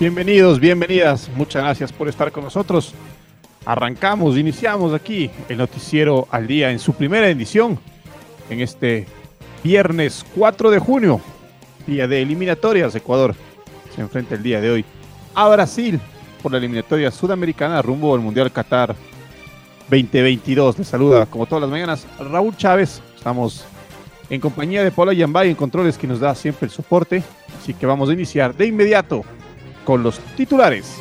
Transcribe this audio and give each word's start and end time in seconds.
Bienvenidos, 0.00 0.60
bienvenidas. 0.60 1.28
Muchas 1.34 1.64
gracias 1.64 1.92
por 1.92 2.06
estar 2.06 2.30
con 2.30 2.44
nosotros. 2.44 2.94
Arrancamos, 3.64 4.36
iniciamos 4.36 4.94
aquí 4.94 5.28
el 5.48 5.58
noticiero 5.58 6.28
al 6.30 6.46
día 6.46 6.70
en 6.70 6.78
su 6.78 6.92
primera 6.92 7.28
edición 7.28 7.80
en 8.48 8.60
este 8.60 9.08
viernes 9.64 10.24
4 10.36 10.70
de 10.70 10.78
junio, 10.78 11.20
día 11.84 12.06
de 12.06 12.22
eliminatorias. 12.22 12.94
Ecuador 12.94 13.34
se 13.92 14.00
enfrenta 14.00 14.36
el 14.36 14.42
día 14.44 14.60
de 14.60 14.70
hoy 14.70 14.84
a 15.34 15.48
Brasil 15.48 16.00
por 16.44 16.52
la 16.52 16.58
eliminatoria 16.58 17.10
sudamericana 17.10 17.82
rumbo 17.82 18.14
al 18.14 18.20
Mundial 18.20 18.52
Qatar 18.52 18.94
2022. 19.90 20.78
Les 20.78 20.86
saluda 20.86 21.26
como 21.26 21.46
todas 21.46 21.62
las 21.62 21.70
mañanas 21.70 22.06
Raúl 22.20 22.56
Chávez. 22.56 23.02
Estamos 23.16 23.64
en 24.30 24.40
compañía 24.40 24.84
de 24.84 24.92
Paula 24.92 25.12
Yambay 25.12 25.50
en 25.50 25.56
controles 25.56 25.98
que 25.98 26.06
nos 26.06 26.20
da 26.20 26.36
siempre 26.36 26.66
el 26.66 26.70
soporte. 26.70 27.24
Así 27.60 27.74
que 27.74 27.84
vamos 27.84 28.08
a 28.08 28.12
iniciar 28.12 28.54
de 28.54 28.64
inmediato 28.68 29.24
con 29.88 30.02
los 30.02 30.18
titulares. 30.36 30.98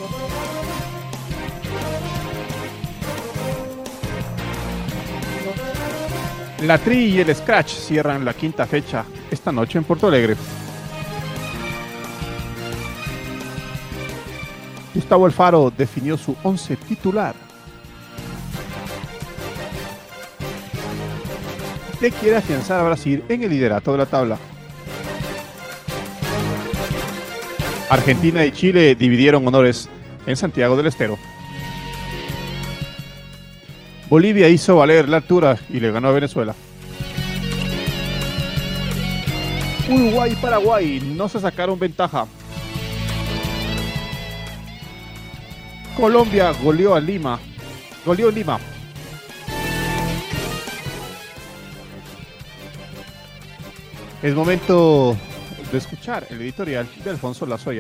La 6.61 6.77
Tri 6.77 7.08
y 7.08 7.19
el 7.19 7.35
Scratch 7.35 7.73
cierran 7.73 8.23
la 8.23 8.33
quinta 8.33 8.65
fecha 8.65 9.03
esta 9.30 9.52
noche 9.52 9.77
en 9.77 9.83
Porto 9.83 10.08
Alegre. 10.08 10.38
Gustavo 14.95 15.25
Alfaro 15.25 15.69
definió 15.69 16.17
su 16.17 16.33
once 16.41 16.77
titular. 16.77 17.35
Le 21.99 22.09
quiere 22.11 22.38
afianzar 22.38 22.80
a 22.80 22.83
Brasil 22.83 23.25
en 23.27 23.43
el 23.43 23.49
liderato 23.49 23.91
de 23.91 23.97
la 23.97 24.05
tabla. 24.05 24.38
Argentina 27.89 28.43
y 28.45 28.52
Chile 28.52 28.95
dividieron 28.95 29.47
honores 29.47 29.89
en 30.25 30.35
Santiago 30.35 30.75
del 30.75 30.88
Estero. 30.88 31.17
Bolivia 34.09 34.49
hizo 34.49 34.77
valer 34.77 35.07
la 35.07 35.17
altura 35.17 35.57
y 35.69 35.80
le 35.80 35.91
ganó 35.91 36.09
a 36.09 36.11
Venezuela. 36.11 36.55
Uruguay 39.89 40.33
y 40.33 40.35
Paraguay 40.35 41.13
no 41.15 41.30
se 41.30 41.39
sacaron 41.39 41.80
ventaja. 41.80 42.27
Colombia 45.95 46.52
goleó 46.61 46.93
a 46.93 46.99
Lima. 46.99 47.39
Goleó 48.05 48.30
Lima. 48.30 48.59
Es 54.21 54.33
momento 54.36 55.15
de 55.72 55.78
escuchar 55.80 56.26
el 56.30 56.42
editorial 56.42 56.88
de 57.04 57.10
Alfonso 57.10 57.45
Lazo 57.45 57.72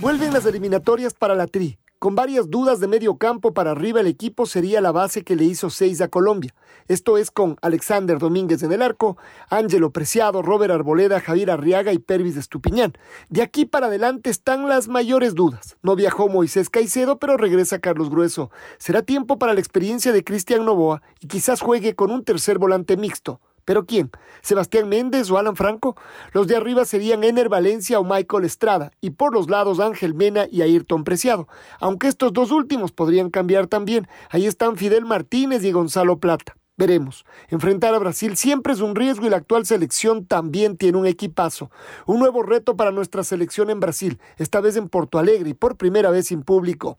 Vuelven 0.00 0.32
las 0.32 0.46
eliminatorias 0.46 1.14
para 1.14 1.34
la 1.34 1.46
Tri. 1.46 1.78
Con 1.98 2.14
varias 2.14 2.50
dudas 2.50 2.80
de 2.80 2.88
medio 2.88 3.16
campo 3.16 3.54
para 3.54 3.70
arriba, 3.70 4.00
el 4.00 4.06
equipo 4.06 4.46
sería 4.46 4.80
la 4.80 4.90
base 4.90 5.22
que 5.22 5.36
le 5.36 5.44
hizo 5.44 5.70
seis 5.70 6.00
a 6.00 6.08
Colombia. 6.08 6.54
Esto 6.88 7.18
es 7.18 7.30
con 7.30 7.56
Alexander 7.62 8.18
Domínguez 8.18 8.62
en 8.62 8.72
el 8.72 8.82
arco, 8.82 9.16
Ángelo 9.50 9.92
Preciado, 9.92 10.42
Robert 10.42 10.72
Arboleda, 10.72 11.20
Javier 11.20 11.50
Arriaga 11.50 11.92
y 11.92 11.98
Pervis 11.98 12.36
Estupiñán. 12.36 12.94
De 13.28 13.42
aquí 13.42 13.66
para 13.66 13.86
adelante 13.86 14.30
están 14.30 14.68
las 14.68 14.88
mayores 14.88 15.34
dudas. 15.34 15.76
No 15.82 15.94
viajó 15.94 16.28
Moisés 16.28 16.70
Caicedo, 16.70 17.18
pero 17.18 17.36
regresa 17.36 17.78
Carlos 17.78 18.10
Grueso. 18.10 18.50
Será 18.78 19.02
tiempo 19.02 19.38
para 19.38 19.54
la 19.54 19.60
experiencia 19.60 20.12
de 20.12 20.24
Cristian 20.24 20.64
Novoa 20.64 21.02
y 21.20 21.28
quizás 21.28 21.60
juegue 21.60 21.94
con 21.94 22.10
un 22.10 22.24
tercer 22.24 22.58
volante 22.58 22.96
mixto. 22.96 23.40
¿Pero 23.64 23.86
quién? 23.86 24.10
¿Sebastián 24.42 24.88
Méndez 24.88 25.30
o 25.30 25.38
Alan 25.38 25.56
Franco? 25.56 25.96
Los 26.32 26.46
de 26.46 26.56
arriba 26.56 26.84
serían 26.84 27.24
Ener 27.24 27.48
Valencia 27.48 28.00
o 28.00 28.04
Michael 28.04 28.44
Estrada, 28.44 28.90
y 29.00 29.10
por 29.10 29.34
los 29.34 29.48
lados 29.48 29.80
Ángel 29.80 30.14
Mena 30.14 30.46
y 30.50 30.62
Ayrton 30.62 31.04
Preciado, 31.04 31.48
aunque 31.80 32.08
estos 32.08 32.32
dos 32.32 32.50
últimos 32.50 32.92
podrían 32.92 33.30
cambiar 33.30 33.66
también. 33.66 34.08
Ahí 34.30 34.46
están 34.46 34.76
Fidel 34.76 35.04
Martínez 35.04 35.64
y 35.64 35.72
Gonzalo 35.72 36.18
Plata. 36.18 36.56
Veremos. 36.76 37.24
Enfrentar 37.48 37.94
a 37.94 37.98
Brasil 37.98 38.36
siempre 38.36 38.72
es 38.72 38.80
un 38.80 38.96
riesgo 38.96 39.26
y 39.26 39.30
la 39.30 39.36
actual 39.36 39.66
selección 39.66 40.26
también 40.26 40.76
tiene 40.76 40.98
un 40.98 41.06
equipazo. 41.06 41.70
Un 42.06 42.18
nuevo 42.18 42.42
reto 42.42 42.76
para 42.76 42.90
nuestra 42.90 43.24
selección 43.24 43.68
en 43.70 43.78
Brasil, 43.78 44.18
esta 44.38 44.60
vez 44.60 44.76
en 44.76 44.88
Porto 44.88 45.18
Alegre 45.18 45.50
y 45.50 45.54
por 45.54 45.76
primera 45.76 46.10
vez 46.10 46.28
sin 46.28 46.42
público. 46.42 46.98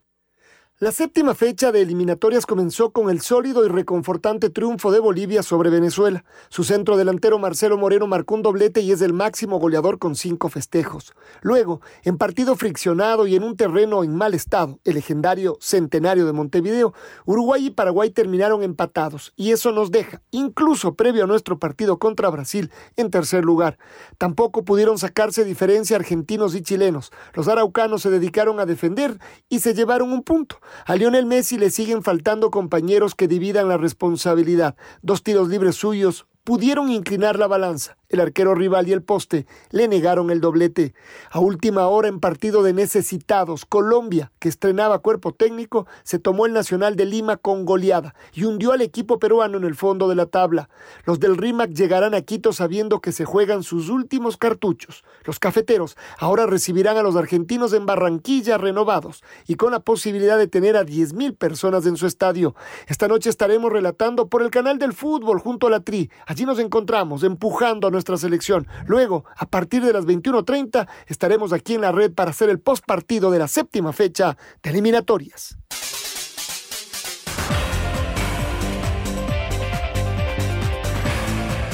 La 0.80 0.92
séptima 0.92 1.36
fecha 1.36 1.72
de 1.72 1.82
eliminatorias 1.82 2.48
comenzó 2.48 2.92
con 2.92 3.12
el 3.12 3.22
sólido 3.22 3.64
y 3.64 3.70
reconfortante 3.70 4.50
triunfo 4.50 4.92
de 4.92 5.00
Bolivia 5.00 5.44
sobre 5.44 5.70
Venezuela. 5.70 6.26
Su 6.50 6.64
centro 6.64 6.98
delantero 6.98 7.38
Marcelo 7.38 7.78
Moreno 7.78 8.08
marcó 8.08 8.34
un 8.34 8.42
doblete 8.42 8.82
y 8.82 8.92
es 8.92 9.02
el 9.02 9.14
máximo 9.14 9.60
goleador 9.60 10.00
con 10.00 10.16
cinco 10.16 10.50
festejos. 10.50 11.14
Luego, 11.42 11.80
en 12.04 12.18
partido 12.18 12.56
friccionado 12.56 13.28
y 13.28 13.36
en 13.36 13.44
un 13.44 13.56
terreno 13.56 14.04
en 14.04 14.16
mal 14.16 14.34
estado, 14.34 14.80
el 14.84 14.96
legendario 14.96 15.58
Centenario 15.62 16.26
de 16.26 16.34
Montevideo, 16.34 16.94
Uruguay 17.26 17.68
y 17.68 17.70
Paraguay 17.70 18.10
terminaron 18.10 18.64
empatados 18.64 19.32
y 19.36 19.52
eso 19.52 19.72
nos 19.72 19.92
deja, 19.92 20.24
incluso 20.32 20.96
previo 20.96 21.26
a 21.26 21.28
nuestro 21.28 21.60
partido 21.60 22.00
contra 22.00 22.30
Brasil, 22.30 22.72
en 22.98 23.12
tercer 23.12 23.46
lugar. 23.46 23.78
Tampoco 24.18 24.66
pudieron 24.66 24.98
sacarse 24.98 25.46
diferencia 25.46 25.96
argentinos 25.96 26.56
y 26.56 26.64
chilenos. 26.64 27.12
Los 27.36 27.48
araucanos 27.48 28.02
se 28.02 28.10
dedicaron 28.10 28.60
a 28.60 28.66
defender 28.66 29.20
y 29.50 29.60
se 29.60 29.76
llevaron 29.76 30.12
un 30.12 30.24
punto. 30.24 30.60
A 30.86 30.96
Lionel 30.96 31.26
Messi 31.26 31.58
le 31.58 31.70
siguen 31.70 32.04
faltando 32.04 32.52
compañeros 32.52 33.16
que 33.16 33.28
dividan 33.28 33.68
la 33.68 33.78
responsabilidad. 33.78 34.76
Dos 35.02 35.24
tiros 35.24 35.50
libres 35.50 35.76
suyos 35.76 36.26
pudieron 36.44 36.90
inclinar 36.90 37.40
la 37.40 37.48
balanza. 37.48 37.98
El 38.14 38.20
arquero 38.20 38.54
rival 38.54 38.88
y 38.88 38.92
el 38.92 39.02
poste 39.02 39.48
le 39.72 39.88
negaron 39.88 40.30
el 40.30 40.40
doblete. 40.40 40.94
A 41.32 41.40
última 41.40 41.88
hora 41.88 42.08
en 42.08 42.20
partido 42.20 42.62
de 42.62 42.72
necesitados, 42.72 43.66
Colombia, 43.66 44.32
que 44.38 44.50
estrenaba 44.50 45.00
cuerpo 45.00 45.34
técnico, 45.34 45.88
se 46.04 46.20
tomó 46.20 46.46
el 46.46 46.54
Nacional 46.54 46.96
de 46.96 47.08
Lima 47.08 47.38
con 47.38 47.66
goleada 47.66 48.14
y 48.32 48.44
hundió 48.44 48.72
al 48.72 48.82
equipo 48.82 49.18
peruano 49.18 49.58
en 49.58 49.64
el 49.64 49.74
fondo 49.74 50.08
de 50.08 50.14
la 50.14 50.28
tabla. 50.28 50.70
Los 51.06 51.20
del 51.20 51.38
RIMAC 51.38 51.72
llegarán 51.72 52.14
a 52.14 52.22
Quito 52.22 52.54
sabiendo 52.54 53.02
que 53.02 53.12
se 53.12 53.26
juegan 53.26 53.64
sus 53.64 53.90
últimos 53.90 54.38
cartuchos. 54.38 55.04
Los 55.24 55.40
cafeteros 55.40 55.98
ahora 56.20 56.46
recibirán 56.46 56.98
a 56.98 57.02
los 57.02 57.16
argentinos 57.16 57.74
en 57.74 57.88
Barranquilla 57.88 58.60
renovados 58.60 59.24
y 59.48 59.56
con 59.56 59.72
la 59.72 59.80
posibilidad 59.80 60.38
de 60.38 60.48
tener 60.48 60.78
a 60.78 60.86
10.000 60.86 61.36
personas 61.36 61.88
en 61.88 61.98
su 61.98 62.06
estadio. 62.06 62.54
Esta 62.86 63.08
noche 63.08 63.32
estaremos 63.32 63.72
relatando 63.72 64.28
por 64.28 64.44
el 64.44 64.52
canal 64.52 64.78
del 64.78 64.94
fútbol 64.94 65.40
junto 65.40 65.66
a 65.66 65.72
la 65.72 65.80
Tri. 65.80 66.12
Allí 66.28 66.46
nos 66.46 66.60
encontramos 66.60 67.24
empujando 67.24 67.88
a 67.88 67.90
nuestra 67.90 68.03
nuestra 68.04 68.18
selección. 68.18 68.68
Luego, 68.86 69.24
a 69.36 69.46
partir 69.46 69.84
de 69.84 69.94
las 69.94 70.06
21.30, 70.06 70.88
estaremos 71.08 71.54
aquí 71.54 71.76
en 71.76 71.82
la 71.82 71.94
red 71.94 72.12
para 72.12 72.32
hacer 72.32 72.50
el 72.50 72.60
post 72.60 72.86
partido 72.86 73.32
de 73.32 73.40
la 73.40 73.48
séptima 73.48 73.94
fecha 73.94 74.38
de 74.62 74.70
eliminatorias. 74.70 75.58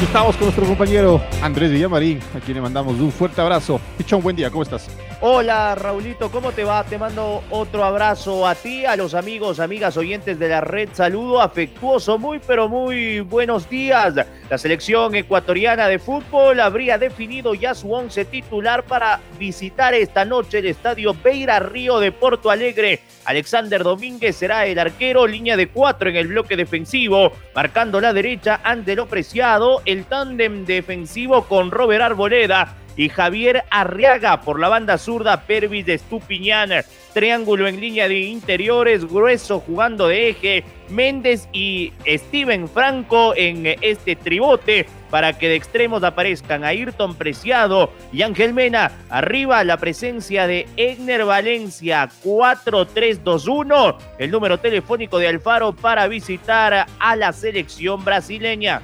estamos 0.02 0.38
con 0.38 0.46
nuestro 0.46 0.66
compañero 0.66 1.22
Andrés 1.42 1.72
Villamarín, 1.72 2.20
a 2.34 2.40
quien 2.40 2.56
le 2.56 2.62
mandamos 2.62 3.00
un 3.00 3.12
fuerte 3.12 3.42
abrazo. 3.42 3.82
un 4.14 4.24
buen 4.24 4.36
día, 4.36 4.50
¿cómo 4.50 4.64
estás? 4.64 4.88
Hola 5.22 5.76
Raulito, 5.76 6.32
¿cómo 6.32 6.54
te 6.54 6.64
va? 6.64 6.82
Te 6.86 6.98
mando 6.98 7.44
otro 7.50 7.84
abrazo 7.84 8.48
a 8.48 8.56
ti, 8.56 8.86
a 8.86 8.96
los 8.96 9.14
amigos, 9.14 9.60
amigas 9.60 9.98
oyentes 9.98 10.40
de 10.40 10.48
la 10.48 10.62
red. 10.62 10.88
Saludo 10.94 11.42
afectuoso, 11.42 12.18
muy 12.18 12.40
pero 12.40 12.70
muy 12.70 13.20
buenos 13.20 13.70
días. 13.70 14.14
La 14.50 14.58
selección 14.58 15.14
ecuatoriana 15.16 15.90
de 15.90 16.00
fútbol 16.00 16.62
habría 16.62 16.98
definido 16.98 17.54
ya 17.54 17.76
su 17.76 17.92
once 17.92 18.24
titular 18.24 18.84
para 18.84 19.20
visitar 19.38 19.94
esta 19.94 20.24
noche 20.24 20.60
el 20.60 20.68
estadio 20.68 21.14
Beira 21.22 21.60
Río 21.60 22.00
de 22.00 22.14
Porto 22.14 22.50
Alegre. 22.50 23.02
Alexander 23.26 23.84
Domínguez 23.84 24.38
será 24.38 24.68
el 24.68 24.80
arquero, 24.80 25.28
línea 25.28 25.58
de 25.58 25.68
cuatro 25.68 26.10
en 26.10 26.16
el 26.16 26.30
bloque 26.30 26.56
defensivo, 26.56 27.34
marcando 27.54 28.00
la 28.00 28.14
derecha 28.14 28.62
ante 28.64 28.96
lo 28.96 29.08
preciado, 29.08 29.82
el 29.84 30.06
tándem 30.06 30.64
defensivo 30.66 31.44
con 31.44 31.72
Robert 31.72 32.04
Arboleda 32.04 32.78
y 33.00 33.08
Javier 33.08 33.64
Arriaga 33.70 34.42
por 34.42 34.60
la 34.60 34.68
banda 34.68 34.98
zurda, 34.98 35.44
Pervis 35.44 35.86
de 35.86 35.94
Estupiñán, 35.94 36.72
triángulo 37.14 37.66
en 37.70 37.80
línea 37.80 38.10
de 38.10 38.20
interiores, 38.20 39.06
grueso 39.06 39.62
jugando 39.62 40.10
de 40.10 40.32
eje, 40.32 40.66
Méndez 40.90 41.48
y 41.54 41.94
Steven 42.06 42.68
Franco 42.68 43.34
en 43.38 43.78
este 43.80 44.18
tribote 44.18 44.86
para 45.10 45.38
que 45.38 45.48
de 45.48 45.56
extremos 45.56 46.04
aparezcan 46.04 46.66
Ayrton 46.66 47.16
Preciado 47.16 47.94
y 48.12 48.22
Ángel 48.22 48.54
Mena. 48.54 48.92
Arriba 49.10 49.64
la 49.64 49.78
presencia 49.78 50.46
de 50.46 50.68
Egner 50.76 51.24
Valencia 51.24 52.10
4321, 52.22 53.98
el 54.18 54.30
número 54.30 54.60
telefónico 54.60 55.20
de 55.20 55.30
Alfaro 55.30 55.74
para 55.74 56.06
visitar 56.10 56.86
a 57.00 57.16
la 57.16 57.32
selección 57.32 58.04
brasileña. 58.04 58.82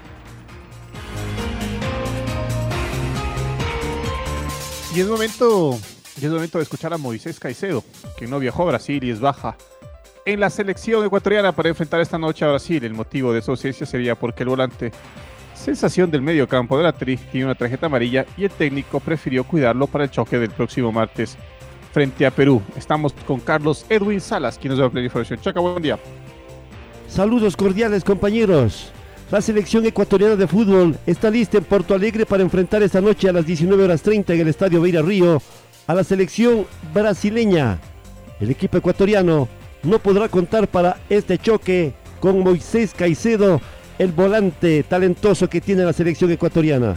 Y 4.95 5.01
es 5.01 5.07
momento, 5.07 5.77
es 6.21 6.31
momento 6.31 6.57
de 6.57 6.63
escuchar 6.63 6.94
a 6.94 6.97
Moisés 6.97 7.38
Caicedo, 7.38 7.83
que 8.18 8.27
no 8.27 8.39
viajó 8.39 8.63
a 8.63 8.68
Brasil 8.68 9.03
y 9.03 9.09
es 9.09 9.19
baja 9.19 9.57
en 10.24 10.39
la 10.39 10.50
selección 10.50 11.06
ecuatoriana 11.06 11.51
para 11.51 11.68
enfrentar 11.68 12.00
esta 12.00 12.18
noche 12.18 12.45
a 12.45 12.47
Brasil. 12.47 12.81
El 12.81 12.94
motivo 12.94 13.33
de 13.33 13.42
su 13.42 13.51
ausencia 13.51 13.86
sería 13.86 14.15
porque 14.15 14.44
el 14.44 14.50
volante, 14.50 14.94
sensación 15.53 16.09
del 16.09 16.21
medio 16.21 16.47
campo 16.47 16.77
de 16.77 16.83
la 16.86 16.94
Tri, 16.94 17.18
tiene 17.18 17.47
una 17.47 17.56
tarjeta 17.56 17.88
amarilla 17.88 18.25
y 18.38 18.45
el 18.45 18.51
técnico 18.51 19.01
prefirió 19.01 19.44
cuidarlo 19.44 19.86
para 19.88 20.06
el 20.06 20.12
choque 20.12 20.39
del 20.39 20.51
próximo 20.51 20.94
martes 20.94 21.36
frente 21.91 22.25
a 22.25 22.31
Perú. 22.31 22.62
Estamos 22.77 23.12
con 23.27 23.41
Carlos 23.41 23.86
Edwin 23.89 24.21
Salas, 24.21 24.57
quien 24.57 24.77
nos 24.77 24.81
va 24.81 24.98
a 24.98 25.03
información. 25.03 25.41
Chaca, 25.41 25.59
buen 25.59 25.83
día. 25.83 26.00
Saludos 27.09 27.57
cordiales, 27.57 28.06
compañeros. 28.06 28.94
La 29.31 29.42
selección 29.42 29.83
ecuatoriana 29.88 30.36
de 30.36 30.45
fútbol 30.45 31.00
está 31.07 31.31
lista 31.31 31.57
en 31.57 31.63
Porto 31.63 31.95
Alegre 31.95 32.27
para 32.27 32.44
enfrentar 32.44 32.83
esta 32.83 33.01
noche 33.01 33.27
a 33.27 33.33
las 33.33 33.44
19 33.44 33.83
horas 33.83 34.04
30 34.04 34.36
en 34.36 34.42
el 34.42 34.48
Estadio 34.50 34.81
Beira 34.81 35.01
Río 35.01 35.42
a 35.88 35.95
la 35.95 36.04
selección 36.04 36.68
brasileña. 36.94 37.80
El 38.39 38.51
equipo 38.51 38.77
ecuatoriano 38.77 39.50
no 39.81 39.98
podrá 39.98 40.30
contar 40.30 40.68
para 40.68 40.98
este 41.10 41.39
choque 41.39 41.94
con 42.19 42.42
Moisés 42.42 42.94
Caicedo, 42.95 43.62
el 43.98 44.12
volante 44.12 44.83
talentoso 44.83 45.50
que 45.50 45.60
tiene 45.60 45.83
la 45.83 45.94
selección 45.94 46.31
ecuatoriana, 46.31 46.95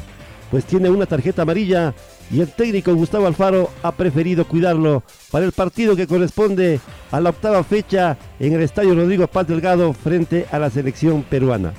pues 0.51 0.67
tiene 0.67 0.91
una 0.91 1.07
tarjeta 1.07 1.43
amarilla 1.43 1.95
y 2.31 2.43
el 2.43 2.49
técnico 2.49 2.95
Gustavo 2.95 3.27
Alfaro 3.27 3.71
ha 3.83 3.93
preferido 3.93 4.47
cuidarlo 4.47 5.03
para 5.31 5.47
el 5.47 5.53
partido 5.53 5.97
que 5.97 6.07
corresponde 6.07 6.79
a 7.11 7.21
la 7.21 7.31
octava 7.31 7.65
fecha 7.65 8.19
en 8.39 8.53
el 8.53 8.61
Estadio 8.61 8.95
Rodrigo 8.95 9.27
Paz 9.29 9.49
Delgado 9.49 9.95
frente 9.95 10.45
a 10.53 10.59
la 10.59 10.69
selección 10.69 11.23
peruana. 11.23 11.73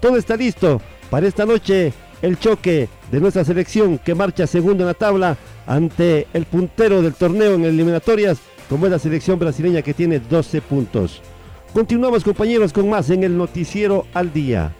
Todo 0.00 0.16
está 0.16 0.36
listo 0.36 0.80
para 1.10 1.26
esta 1.26 1.44
noche 1.44 1.92
el 2.22 2.38
choque 2.38 2.88
de 3.10 3.20
nuestra 3.20 3.44
selección 3.44 3.98
que 3.98 4.14
marcha 4.14 4.46
segundo 4.46 4.84
en 4.84 4.88
la 4.88 4.94
tabla 4.94 5.36
ante 5.66 6.26
el 6.32 6.44
puntero 6.44 7.02
del 7.02 7.14
torneo 7.14 7.54
en 7.54 7.64
eliminatorias 7.64 8.38
como 8.68 8.86
es 8.86 8.92
la 8.92 8.98
selección 8.98 9.38
brasileña 9.38 9.82
que 9.82 9.94
tiene 9.94 10.20
12 10.20 10.60
puntos. 10.62 11.22
Continuamos 11.72 12.24
compañeros 12.24 12.72
con 12.72 12.88
más 12.88 13.10
en 13.10 13.24
el 13.24 13.36
noticiero 13.36 14.06
al 14.14 14.32
día. 14.32 14.72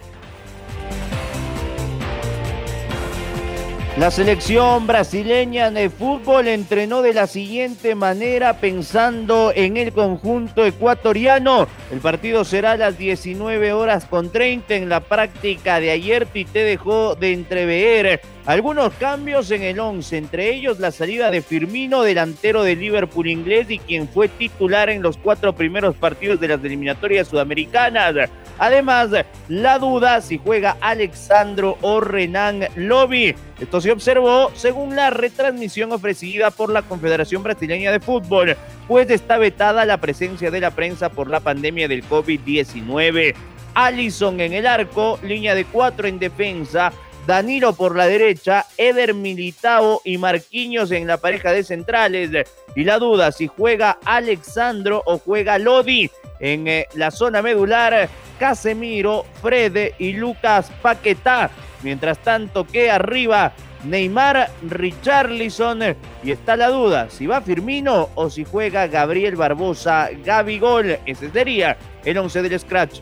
La 3.99 4.11
selección 4.11 4.87
brasileña 4.87 5.71
de 5.71 5.89
fútbol 5.89 6.47
entrenó 6.47 7.01
de 7.01 7.13
la 7.13 7.27
siguiente 7.27 7.95
manera 7.95 8.61
pensando 8.61 9.51
en 9.53 9.75
el 9.75 9.91
conjunto 9.91 10.65
ecuatoriano. 10.65 11.67
El 11.91 11.99
partido 11.99 12.45
será 12.45 12.71
a 12.71 12.77
las 12.77 12.97
19 12.97 13.73
horas 13.73 14.05
con 14.05 14.31
30 14.31 14.75
en 14.75 14.87
la 14.87 15.01
práctica 15.01 15.81
de 15.81 15.91
ayer. 15.91 16.25
Tite 16.27 16.63
dejó 16.63 17.15
de 17.15 17.33
entrever 17.33 18.21
algunos 18.49 18.91
cambios 18.95 19.51
en 19.51 19.61
el 19.61 19.79
11, 19.79 20.17
entre 20.17 20.51
ellos 20.51 20.79
la 20.79 20.89
salida 20.89 21.29
de 21.29 21.43
Firmino, 21.43 22.01
delantero 22.01 22.63
de 22.63 22.75
Liverpool 22.75 23.27
inglés 23.27 23.69
y 23.69 23.77
quien 23.77 24.09
fue 24.09 24.27
titular 24.27 24.89
en 24.89 25.03
los 25.03 25.17
cuatro 25.17 25.53
primeros 25.53 25.95
partidos 25.95 26.39
de 26.39 26.47
las 26.47 26.63
eliminatorias 26.63 27.27
sudamericanas. 27.27 28.27
Además, 28.57 29.11
la 29.49 29.77
duda 29.77 30.19
si 30.21 30.39
juega 30.39 30.77
Alexandro 30.81 31.77
o 31.81 32.01
Renan 32.01 32.65
Lobby. 32.75 33.35
Esto 33.59 33.81
se 33.81 33.91
observó 33.91 34.49
según 34.55 34.95
la 34.95 35.11
retransmisión 35.11 35.91
ofrecida 35.91 36.49
por 36.49 36.71
la 36.71 36.81
Confederación 36.81 37.43
Brasileña 37.43 37.91
de 37.91 37.99
Fútbol, 37.99 38.57
pues 38.87 39.11
está 39.11 39.37
vetada 39.37 39.85
la 39.85 40.01
presencia 40.01 40.49
de 40.49 40.59
la 40.59 40.71
prensa 40.71 41.09
por 41.09 41.29
la 41.29 41.39
pandemia 41.39 41.87
del 41.87 42.03
COVID-19. 42.03 43.35
Allison 43.75 44.39
en 44.41 44.53
el 44.53 44.65
arco, 44.65 45.19
línea 45.21 45.53
de 45.53 45.65
cuatro 45.65 46.07
en 46.07 46.17
defensa, 46.17 46.91
Danilo 47.29 47.73
por 47.73 47.95
la 47.95 48.07
derecha, 48.07 48.65
Eder 48.75 49.13
Militao 49.13 50.01
y 50.03 50.17
Marquinhos 50.17 50.89
en 50.89 51.05
la 51.05 51.17
pareja 51.17 51.51
de 51.51 51.63
centrales. 51.63 52.31
Y 52.75 52.83
la 52.85 52.97
duda 52.97 53.31
si 53.31 53.45
juega 53.45 53.99
Alexandro 54.03 55.03
o 55.05 55.19
juega 55.19 55.59
Lodi 55.59 56.09
en 56.39 56.67
eh, 56.67 56.87
la 56.95 57.11
zona 57.11 57.43
medular, 57.43 58.09
Casemiro, 58.39 59.27
Frede 59.43 59.93
y 59.99 60.13
Lucas 60.13 60.71
Paquetá. 60.81 61.51
Mientras 61.83 62.17
tanto 62.17 62.65
que 62.65 62.89
arriba 62.89 63.53
Neymar, 63.83 64.49
Richarlison 64.67 65.81
y 66.23 66.31
está 66.31 66.57
la 66.57 66.69
duda 66.69 67.11
si 67.11 67.27
va 67.27 67.41
Firmino 67.41 68.09
o 68.15 68.31
si 68.31 68.43
juega 68.43 68.87
Gabriel 68.87 69.35
Barbosa, 69.35 70.09
Gabigol. 70.25 70.97
Ese 71.05 71.29
sería 71.29 71.77
el 72.03 72.17
once 72.17 72.41
del 72.41 72.59
Scratch. 72.59 73.01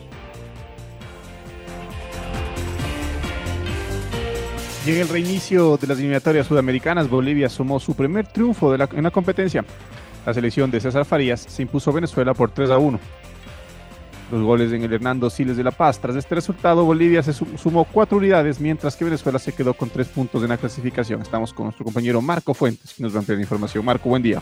En 4.88 4.96
el 4.96 5.06
reinicio 5.06 5.76
de 5.76 5.86
las 5.86 5.98
eliminatorias 5.98 6.46
sudamericanas, 6.46 7.10
Bolivia 7.10 7.50
sumó 7.50 7.78
su 7.78 7.94
primer 7.94 8.26
triunfo 8.26 8.72
de 8.72 8.78
la, 8.78 8.88
en 8.90 9.04
la 9.04 9.10
competencia. 9.10 9.62
La 10.24 10.32
selección 10.32 10.70
de 10.70 10.80
César 10.80 11.04
Farías 11.04 11.40
se 11.40 11.60
impuso 11.60 11.90
a 11.90 11.92
Venezuela 11.92 12.32
por 12.32 12.50
3 12.52 12.70
a 12.70 12.78
1. 12.78 12.98
Los 14.32 14.42
goles 14.42 14.72
en 14.72 14.82
el 14.82 14.90
Hernando 14.90 15.28
Siles 15.28 15.58
de 15.58 15.62
La 15.62 15.72
Paz. 15.72 16.00
Tras 16.00 16.16
este 16.16 16.36
resultado, 16.36 16.86
Bolivia 16.86 17.22
se 17.22 17.34
sumó 17.34 17.84
cuatro 17.84 18.16
unidades, 18.16 18.60
mientras 18.60 18.96
que 18.96 19.04
Venezuela 19.04 19.38
se 19.38 19.52
quedó 19.52 19.74
con 19.74 19.90
tres 19.90 20.08
puntos 20.08 20.42
en 20.42 20.48
la 20.48 20.56
clasificación. 20.56 21.20
Estamos 21.20 21.52
con 21.52 21.66
nuestro 21.66 21.84
compañero 21.84 22.22
Marco 22.22 22.54
Fuentes, 22.54 22.94
que 22.94 23.02
nos 23.02 23.12
va 23.12 23.16
a 23.16 23.18
ampliar 23.18 23.38
información. 23.38 23.84
Marco, 23.84 24.08
buen 24.08 24.22
día. 24.22 24.40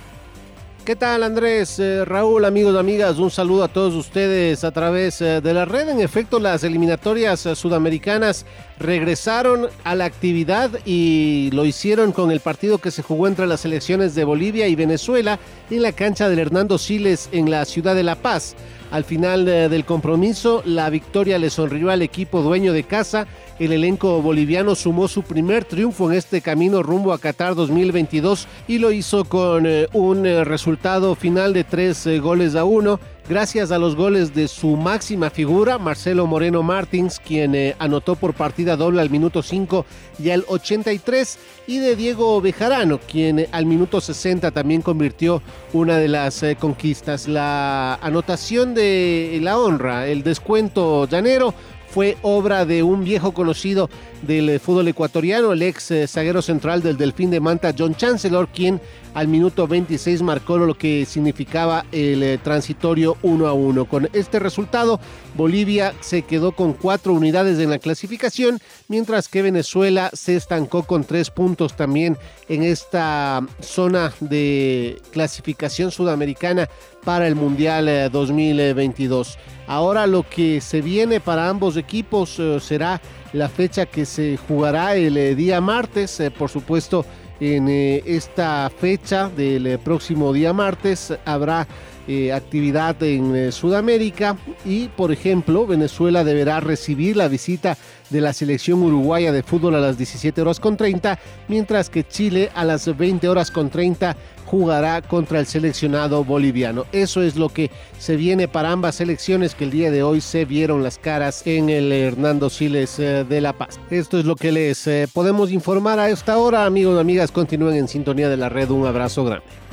¿Qué 0.86 0.94
tal 0.94 1.24
Andrés? 1.24 1.80
Eh, 1.80 2.04
Raúl, 2.04 2.44
amigos, 2.44 2.76
amigas, 2.76 3.18
un 3.18 3.32
saludo 3.32 3.64
a 3.64 3.68
todos 3.68 3.92
ustedes 3.94 4.62
a 4.62 4.70
través 4.70 5.20
eh, 5.20 5.40
de 5.40 5.52
la 5.52 5.64
red. 5.64 5.88
En 5.88 5.98
efecto, 5.98 6.38
las 6.38 6.62
eliminatorias 6.62 7.44
eh, 7.44 7.56
sudamericanas 7.56 8.46
regresaron 8.78 9.66
a 9.82 9.96
la 9.96 10.04
actividad 10.04 10.70
y 10.84 11.50
lo 11.52 11.64
hicieron 11.64 12.12
con 12.12 12.30
el 12.30 12.38
partido 12.38 12.78
que 12.78 12.92
se 12.92 13.02
jugó 13.02 13.26
entre 13.26 13.48
las 13.48 13.62
selecciones 13.62 14.14
de 14.14 14.22
Bolivia 14.22 14.68
y 14.68 14.76
Venezuela 14.76 15.40
en 15.70 15.82
la 15.82 15.90
cancha 15.90 16.28
del 16.28 16.38
Hernando 16.38 16.78
Siles 16.78 17.30
en 17.32 17.50
la 17.50 17.64
ciudad 17.64 17.96
de 17.96 18.04
La 18.04 18.14
Paz. 18.14 18.54
Al 18.96 19.04
final 19.04 19.44
del 19.44 19.84
compromiso, 19.84 20.62
la 20.64 20.88
victoria 20.88 21.38
le 21.38 21.50
sonrió 21.50 21.90
al 21.90 22.00
equipo 22.00 22.40
dueño 22.40 22.72
de 22.72 22.84
casa. 22.84 23.26
El 23.58 23.72
elenco 23.72 24.22
boliviano 24.22 24.74
sumó 24.74 25.06
su 25.06 25.22
primer 25.22 25.66
triunfo 25.66 26.10
en 26.10 26.16
este 26.16 26.40
camino 26.40 26.82
rumbo 26.82 27.12
a 27.12 27.18
Qatar 27.18 27.54
2022 27.54 28.48
y 28.66 28.78
lo 28.78 28.92
hizo 28.92 29.26
con 29.26 29.66
eh, 29.66 29.86
un 29.92 30.24
eh, 30.24 30.44
resultado 30.44 31.14
final 31.14 31.52
de 31.52 31.64
tres 31.64 32.06
eh, 32.06 32.20
goles 32.20 32.54
a 32.54 32.64
uno 32.64 32.98
gracias 33.28 33.70
a 33.70 33.78
los 33.78 33.96
goles 33.96 34.34
de 34.34 34.48
su 34.48 34.76
máxima 34.76 35.30
figura, 35.30 35.78
Marcelo 35.78 36.26
Moreno 36.26 36.62
Martins, 36.62 37.20
quien 37.20 37.74
anotó 37.78 38.16
por 38.16 38.34
partida 38.34 38.76
doble 38.76 39.00
al 39.00 39.10
minuto 39.10 39.42
5 39.42 39.84
y 40.18 40.30
al 40.30 40.44
83, 40.48 41.38
y 41.66 41.78
de 41.78 41.96
Diego 41.96 42.40
Bejarano, 42.40 42.98
quien 43.00 43.46
al 43.52 43.66
minuto 43.66 44.00
60 44.00 44.50
también 44.50 44.82
convirtió 44.82 45.42
una 45.72 45.98
de 45.98 46.08
las 46.08 46.44
conquistas. 46.58 47.28
La 47.28 47.94
anotación 47.96 48.74
de 48.74 49.38
la 49.42 49.58
honra, 49.58 50.06
el 50.06 50.22
descuento 50.22 51.06
llanero, 51.08 51.54
fue 51.88 52.16
obra 52.22 52.64
de 52.64 52.82
un 52.82 53.04
viejo 53.04 53.32
conocido 53.32 53.88
del 54.22 54.48
eh, 54.48 54.58
fútbol 54.58 54.88
ecuatoriano, 54.88 55.52
el 55.52 55.62
ex 55.62 55.90
eh, 55.90 56.06
zaguero 56.06 56.42
central 56.42 56.82
del 56.82 56.96
Delfín 56.96 57.30
de 57.30 57.40
Manta, 57.40 57.74
John 57.76 57.94
Chancellor, 57.94 58.48
quien 58.48 58.80
al 59.14 59.28
minuto 59.28 59.66
26 59.66 60.20
marcó 60.22 60.58
lo 60.58 60.74
que 60.74 61.06
significaba 61.06 61.86
el 61.90 62.22
eh, 62.22 62.38
transitorio 62.38 63.16
1 63.22 63.46
a 63.46 63.52
1. 63.54 63.84
Con 63.86 64.08
este 64.12 64.38
resultado, 64.38 65.00
Bolivia 65.34 65.94
se 66.00 66.22
quedó 66.22 66.52
con 66.52 66.74
cuatro 66.74 67.14
unidades 67.14 67.58
en 67.58 67.70
la 67.70 67.78
clasificación, 67.78 68.58
mientras 68.88 69.28
que 69.28 69.42
Venezuela 69.42 70.10
se 70.12 70.36
estancó 70.36 70.82
con 70.82 71.04
tres 71.04 71.30
puntos 71.30 71.76
también 71.76 72.18
en 72.48 72.62
esta 72.62 73.46
zona 73.60 74.12
de 74.20 75.00
clasificación 75.12 75.90
sudamericana 75.90 76.68
para 77.06 77.26
el 77.26 77.36
Mundial 77.36 78.10
2022. 78.10 79.38
Ahora 79.66 80.06
lo 80.06 80.24
que 80.28 80.60
se 80.60 80.82
viene 80.82 81.20
para 81.20 81.48
ambos 81.48 81.78
equipos 81.78 82.38
será 82.60 83.00
la 83.32 83.48
fecha 83.48 83.86
que 83.86 84.04
se 84.04 84.36
jugará 84.36 84.96
el 84.96 85.36
día 85.36 85.62
martes, 85.62 86.20
por 86.36 86.50
supuesto 86.50 87.06
en 87.40 87.68
eh, 87.68 88.02
esta 88.06 88.70
fecha 88.70 89.28
del 89.28 89.66
eh, 89.66 89.78
próximo 89.78 90.32
día 90.32 90.52
martes 90.52 91.12
habrá 91.24 91.66
eh, 92.08 92.32
actividad 92.32 93.02
en 93.02 93.34
eh, 93.34 93.50
Sudamérica 93.50 94.36
y 94.64 94.86
por 94.88 95.10
ejemplo 95.10 95.66
Venezuela 95.66 96.22
deberá 96.22 96.60
recibir 96.60 97.16
la 97.16 97.26
visita 97.26 97.76
de 98.10 98.20
la 98.20 98.32
selección 98.32 98.80
uruguaya 98.82 99.32
de 99.32 99.42
fútbol 99.42 99.74
a 99.74 99.80
las 99.80 99.98
17 99.98 100.40
horas 100.40 100.60
con 100.60 100.76
30 100.76 101.18
mientras 101.48 101.90
que 101.90 102.06
Chile 102.06 102.50
a 102.54 102.64
las 102.64 102.96
20 102.96 103.28
horas 103.28 103.50
con 103.50 103.70
30 103.70 104.16
jugará 104.46 105.02
contra 105.02 105.40
el 105.40 105.46
seleccionado 105.46 106.22
boliviano. 106.22 106.84
Eso 106.92 107.22
es 107.22 107.34
lo 107.34 107.48
que 107.48 107.72
se 107.98 108.14
viene 108.14 108.46
para 108.46 108.70
ambas 108.70 108.94
selecciones 108.94 109.56
que 109.56 109.64
el 109.64 109.72
día 109.72 109.90
de 109.90 110.04
hoy 110.04 110.20
se 110.20 110.44
vieron 110.44 110.84
las 110.84 110.98
caras 110.98 111.44
en 111.44 111.68
el 111.68 111.90
Hernando 111.90 112.48
Siles 112.48 113.00
eh, 113.00 113.24
de 113.28 113.40
La 113.40 113.52
Paz. 113.52 113.80
Esto 113.90 114.20
es 114.20 114.24
lo 114.24 114.36
que 114.36 114.52
les 114.52 114.88
podemos 115.12 115.50
informar 115.50 115.98
a 115.98 116.08
esta 116.08 116.38
hora. 116.38 116.64
Amigos 116.66 116.96
y 116.96 117.00
amigas, 117.00 117.32
continúen 117.32 117.74
en 117.74 117.88
sintonía 117.88 118.28
de 118.28 118.36
la 118.36 118.48
red. 118.48 118.70
Un 118.70 118.86
abrazo 118.86 119.24
grande. 119.24 119.65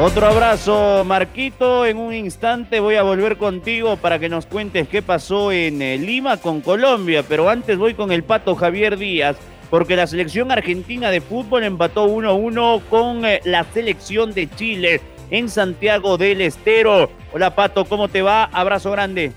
Otro 0.00 0.28
abrazo, 0.28 1.02
Marquito. 1.04 1.84
En 1.84 1.96
un 1.96 2.14
instante 2.14 2.78
voy 2.78 2.94
a 2.94 3.02
volver 3.02 3.36
contigo 3.36 3.96
para 3.96 4.20
que 4.20 4.28
nos 4.28 4.46
cuentes 4.46 4.86
qué 4.86 5.02
pasó 5.02 5.50
en 5.50 5.82
eh, 5.82 5.98
Lima 5.98 6.36
con 6.36 6.60
Colombia. 6.60 7.24
Pero 7.28 7.50
antes 7.50 7.76
voy 7.76 7.94
con 7.94 8.12
el 8.12 8.22
pato 8.22 8.54
Javier 8.54 8.96
Díaz, 8.96 9.36
porque 9.70 9.96
la 9.96 10.06
selección 10.06 10.52
argentina 10.52 11.10
de 11.10 11.20
fútbol 11.20 11.64
empató 11.64 12.06
1-1 12.08 12.82
con 12.88 13.24
eh, 13.24 13.40
la 13.42 13.64
selección 13.64 14.32
de 14.34 14.48
Chile 14.48 15.00
en 15.30 15.48
Santiago 15.48 16.16
del 16.16 16.42
Estero. 16.42 17.10
Hola, 17.32 17.56
pato, 17.56 17.84
¿cómo 17.84 18.06
te 18.06 18.22
va? 18.22 18.44
Abrazo 18.44 18.92
grande. 18.92 19.32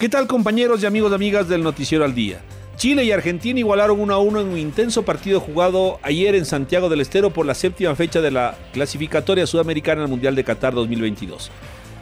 ¿Qué 0.00 0.08
tal, 0.08 0.26
compañeros 0.26 0.82
y 0.82 0.86
amigos 0.86 1.12
y 1.12 1.14
amigas 1.14 1.48
del 1.48 1.62
Noticiero 1.62 2.04
al 2.04 2.16
Día? 2.16 2.40
Chile 2.80 3.04
y 3.04 3.12
Argentina 3.12 3.58
igualaron 3.60 4.00
1 4.00 4.14
a 4.14 4.18
1 4.20 4.40
en 4.40 4.48
un 4.48 4.58
intenso 4.58 5.02
partido 5.02 5.38
jugado 5.38 6.00
ayer 6.02 6.34
en 6.34 6.46
Santiago 6.46 6.88
del 6.88 7.02
Estero 7.02 7.28
por 7.28 7.44
la 7.44 7.52
séptima 7.52 7.94
fecha 7.94 8.22
de 8.22 8.30
la 8.30 8.56
clasificatoria 8.72 9.46
sudamericana 9.46 10.00
al 10.00 10.08
Mundial 10.08 10.34
de 10.34 10.44
Qatar 10.44 10.72
2022. 10.72 11.50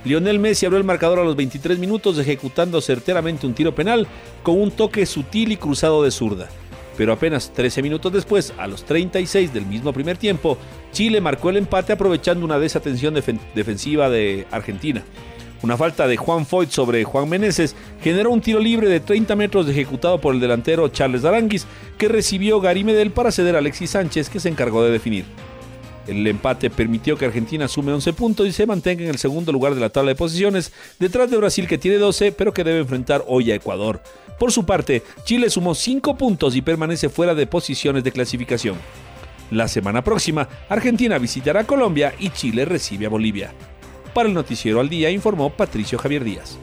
Lionel 0.04 0.38
Messi 0.38 0.66
abrió 0.66 0.78
el 0.78 0.84
marcador 0.84 1.18
a 1.18 1.24
los 1.24 1.34
23 1.34 1.80
minutos 1.80 2.16
ejecutando 2.16 2.80
certeramente 2.80 3.44
un 3.44 3.54
tiro 3.54 3.74
penal 3.74 4.06
con 4.44 4.60
un 4.60 4.70
toque 4.70 5.04
sutil 5.04 5.50
y 5.50 5.56
cruzado 5.56 6.04
de 6.04 6.12
zurda. 6.12 6.48
Pero 6.96 7.12
apenas 7.12 7.52
13 7.52 7.82
minutos 7.82 8.12
después, 8.12 8.54
a 8.56 8.68
los 8.68 8.84
36 8.84 9.52
del 9.52 9.66
mismo 9.66 9.92
primer 9.92 10.16
tiempo, 10.16 10.58
Chile 10.92 11.20
marcó 11.20 11.50
el 11.50 11.56
empate 11.56 11.94
aprovechando 11.94 12.44
una 12.44 12.60
desatención 12.60 13.14
defensiva 13.52 14.08
de 14.10 14.46
Argentina. 14.52 15.02
Una 15.62 15.76
falta 15.76 16.06
de 16.06 16.16
Juan 16.16 16.46
Foyt 16.46 16.70
sobre 16.70 17.02
Juan 17.02 17.28
Meneses 17.28 17.74
generó 18.00 18.30
un 18.30 18.40
tiro 18.40 18.60
libre 18.60 18.88
de 18.88 19.00
30 19.00 19.34
metros 19.34 19.68
ejecutado 19.68 20.20
por 20.20 20.34
el 20.34 20.40
delantero 20.40 20.88
Charles 20.88 21.24
Aranguis, 21.24 21.66
que 21.96 22.06
recibió 22.06 22.60
Gary 22.60 22.84
Medel 22.84 23.10
para 23.10 23.32
ceder 23.32 23.56
a 23.56 23.58
Alexis 23.58 23.90
Sánchez, 23.90 24.30
que 24.30 24.38
se 24.38 24.48
encargó 24.48 24.84
de 24.84 24.92
definir. 24.92 25.24
El 26.06 26.26
empate 26.26 26.70
permitió 26.70 27.18
que 27.18 27.26
Argentina 27.26 27.68
sume 27.68 27.92
11 27.92 28.12
puntos 28.14 28.46
y 28.46 28.52
se 28.52 28.66
mantenga 28.66 29.02
en 29.02 29.10
el 29.10 29.18
segundo 29.18 29.52
lugar 29.52 29.74
de 29.74 29.80
la 29.80 29.90
tabla 29.90 30.10
de 30.10 30.16
posiciones, 30.16 30.72
detrás 30.98 31.30
de 31.30 31.36
Brasil 31.36 31.66
que 31.66 31.76
tiene 31.76 31.98
12, 31.98 32.32
pero 32.32 32.54
que 32.54 32.64
debe 32.64 32.78
enfrentar 32.78 33.24
hoy 33.26 33.50
a 33.50 33.56
Ecuador. 33.56 34.00
Por 34.38 34.52
su 34.52 34.64
parte, 34.64 35.02
Chile 35.24 35.50
sumó 35.50 35.74
5 35.74 36.16
puntos 36.16 36.54
y 36.54 36.62
permanece 36.62 37.08
fuera 37.08 37.34
de 37.34 37.46
posiciones 37.46 38.04
de 38.04 38.12
clasificación. 38.12 38.76
La 39.50 39.66
semana 39.66 40.02
próxima, 40.04 40.48
Argentina 40.68 41.18
visitará 41.18 41.64
Colombia 41.64 42.14
y 42.18 42.30
Chile 42.30 42.64
recibe 42.64 43.06
a 43.06 43.10
Bolivia. 43.10 43.52
Para 44.14 44.28
el 44.28 44.34
Noticiero 44.34 44.80
al 44.80 44.88
Día 44.88 45.10
informó 45.10 45.50
Patricio 45.50 45.98
Javier 45.98 46.24
Díaz. 46.24 46.58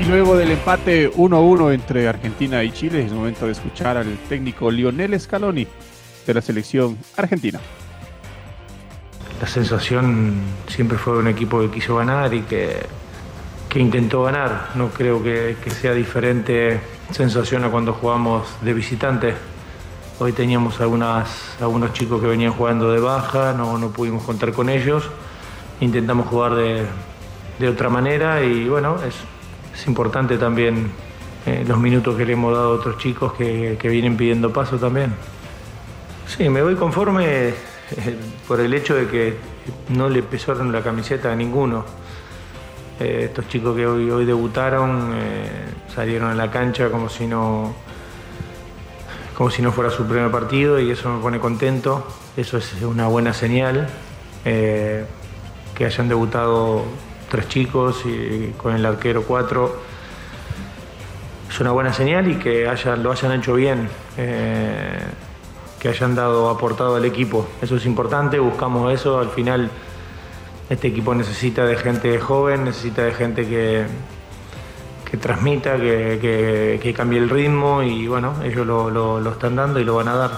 Y 0.00 0.04
luego 0.04 0.36
del 0.36 0.50
empate 0.52 1.12
1-1 1.12 1.74
entre 1.74 2.08
Argentina 2.08 2.64
y 2.64 2.70
Chile, 2.70 3.04
es 3.04 3.12
momento 3.12 3.46
de 3.46 3.52
escuchar 3.52 3.98
al 3.98 4.16
técnico 4.28 4.70
Lionel 4.70 5.18
Scaloni 5.20 5.66
de 6.26 6.34
la 6.34 6.40
selección 6.40 6.96
argentina. 7.16 7.60
La 9.40 9.46
sensación 9.46 10.34
siempre 10.68 10.96
fue 10.96 11.18
un 11.18 11.28
equipo 11.28 11.60
que 11.60 11.70
quiso 11.70 11.96
ganar 11.96 12.32
y 12.32 12.42
que, 12.42 12.76
que 13.68 13.78
intentó 13.78 14.22
ganar. 14.22 14.70
No 14.74 14.88
creo 14.88 15.22
que, 15.22 15.56
que 15.62 15.70
sea 15.70 15.92
diferente 15.92 16.80
sensación 17.10 17.64
a 17.64 17.70
cuando 17.70 17.92
jugamos 17.92 18.48
de 18.62 18.72
visitante. 18.72 19.34
Hoy 20.22 20.32
teníamos 20.32 20.78
algunas, 20.82 21.56
algunos 21.62 21.94
chicos 21.94 22.20
que 22.20 22.26
venían 22.26 22.52
jugando 22.52 22.92
de 22.92 23.00
baja, 23.00 23.54
no, 23.54 23.78
no 23.78 23.88
pudimos 23.88 24.22
contar 24.22 24.52
con 24.52 24.68
ellos. 24.68 25.08
Intentamos 25.80 26.28
jugar 26.28 26.56
de, 26.56 26.84
de 27.58 27.68
otra 27.70 27.88
manera 27.88 28.42
y 28.44 28.68
bueno, 28.68 28.96
es, 28.96 29.14
es 29.72 29.86
importante 29.86 30.36
también 30.36 30.90
eh, 31.46 31.64
los 31.66 31.78
minutos 31.78 32.18
que 32.18 32.26
le 32.26 32.34
hemos 32.34 32.52
dado 32.52 32.72
a 32.72 32.74
otros 32.74 32.98
chicos 32.98 33.32
que, 33.32 33.78
que 33.80 33.88
vienen 33.88 34.18
pidiendo 34.18 34.52
paso 34.52 34.76
también. 34.76 35.14
Sí, 36.26 36.50
me 36.50 36.60
voy 36.60 36.74
conforme 36.74 37.48
eh, 37.48 37.54
por 38.46 38.60
el 38.60 38.74
hecho 38.74 38.96
de 38.96 39.06
que 39.06 39.38
no 39.88 40.10
le 40.10 40.22
pesaron 40.22 40.70
la 40.70 40.82
camiseta 40.82 41.32
a 41.32 41.34
ninguno. 41.34 41.86
Eh, 43.00 43.22
estos 43.24 43.48
chicos 43.48 43.74
que 43.74 43.86
hoy, 43.86 44.10
hoy 44.10 44.26
debutaron 44.26 45.14
salieron 45.94 46.30
a 46.30 46.34
la 46.34 46.50
cancha 46.50 46.90
como 46.90 47.08
si 47.08 47.26
no 47.26 47.74
como 49.40 49.50
si 49.50 49.62
no 49.62 49.72
fuera 49.72 49.90
su 49.90 50.04
primer 50.04 50.30
partido 50.30 50.78
y 50.78 50.90
eso 50.90 51.08
me 51.08 51.18
pone 51.22 51.40
contento. 51.40 52.06
Eso 52.36 52.58
es 52.58 52.74
una 52.82 53.06
buena 53.06 53.32
señal. 53.32 53.88
Eh, 54.44 55.06
que 55.74 55.86
hayan 55.86 56.10
debutado 56.10 56.82
tres 57.30 57.48
chicos 57.48 58.02
y 58.04 58.52
con 58.58 58.74
el 58.74 58.84
arquero 58.84 59.22
cuatro. 59.22 59.80
Es 61.48 61.58
una 61.58 61.70
buena 61.70 61.94
señal 61.94 62.30
y 62.30 62.34
que 62.34 62.70
lo 62.98 63.12
hayan 63.12 63.32
hecho 63.32 63.54
bien, 63.54 63.88
eh, 64.18 65.04
que 65.78 65.88
hayan 65.88 66.14
dado 66.14 66.50
aportado 66.50 66.96
al 66.96 67.06
equipo. 67.06 67.48
Eso 67.62 67.76
es 67.76 67.86
importante, 67.86 68.38
buscamos 68.38 68.92
eso. 68.92 69.20
Al 69.20 69.30
final 69.30 69.70
este 70.68 70.88
equipo 70.88 71.14
necesita 71.14 71.64
de 71.64 71.76
gente 71.76 72.20
joven, 72.20 72.64
necesita 72.64 73.04
de 73.04 73.12
gente 73.12 73.48
que, 73.48 73.86
que 75.10 75.16
transmita, 75.16 75.76
que, 75.76 76.78
que, 76.80 76.94
cambie 76.94 77.18
el 77.18 77.28
ritmo 77.28 77.82
y 77.82 78.06
bueno, 78.06 78.34
ellos 78.44 78.64
lo, 78.64 78.90
lo, 78.90 79.30
están 79.30 79.56
dando 79.56 79.80
y 79.80 79.84
lo 79.84 79.96
van 79.96 80.08
a 80.08 80.14
dar. 80.14 80.30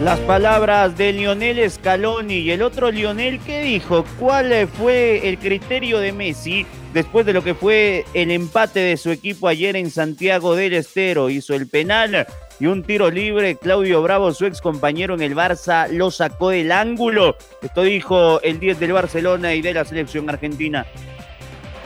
Las 0.00 0.18
palabras 0.20 0.98
de 0.98 1.12
Lionel 1.12 1.70
Scaloni 1.70 2.34
y 2.34 2.50
el 2.50 2.60
otro 2.60 2.90
Lionel 2.90 3.40
que 3.40 3.62
dijo 3.62 4.04
cuál 4.18 4.68
fue 4.68 5.26
el 5.28 5.38
criterio 5.38 6.00
de 6.00 6.12
Messi 6.12 6.66
después 6.92 7.24
de 7.24 7.32
lo 7.32 7.42
que 7.42 7.54
fue 7.54 8.04
el 8.12 8.30
empate 8.30 8.80
de 8.80 8.96
su 8.96 9.10
equipo 9.10 9.48
ayer 9.48 9.76
en 9.76 9.90
Santiago 9.90 10.54
del 10.54 10.74
Estero. 10.74 11.30
Hizo 11.30 11.54
el 11.54 11.66
penal, 11.66 12.26
y 12.58 12.66
un 12.66 12.82
tiro 12.82 13.10
libre. 13.10 13.56
Claudio 13.56 14.02
Bravo, 14.02 14.32
su 14.32 14.46
ex 14.46 14.60
compañero 14.60 15.14
en 15.14 15.22
el 15.22 15.34
Barça, 15.34 15.88
lo 15.88 16.10
sacó 16.10 16.50
del 16.50 16.72
ángulo. 16.72 17.36
Esto 17.62 17.82
dijo 17.82 18.40
el 18.42 18.58
10 18.58 18.80
del 18.80 18.92
Barcelona 18.92 19.54
y 19.54 19.62
de 19.62 19.74
la 19.74 19.84
selección 19.84 20.28
argentina. 20.30 20.86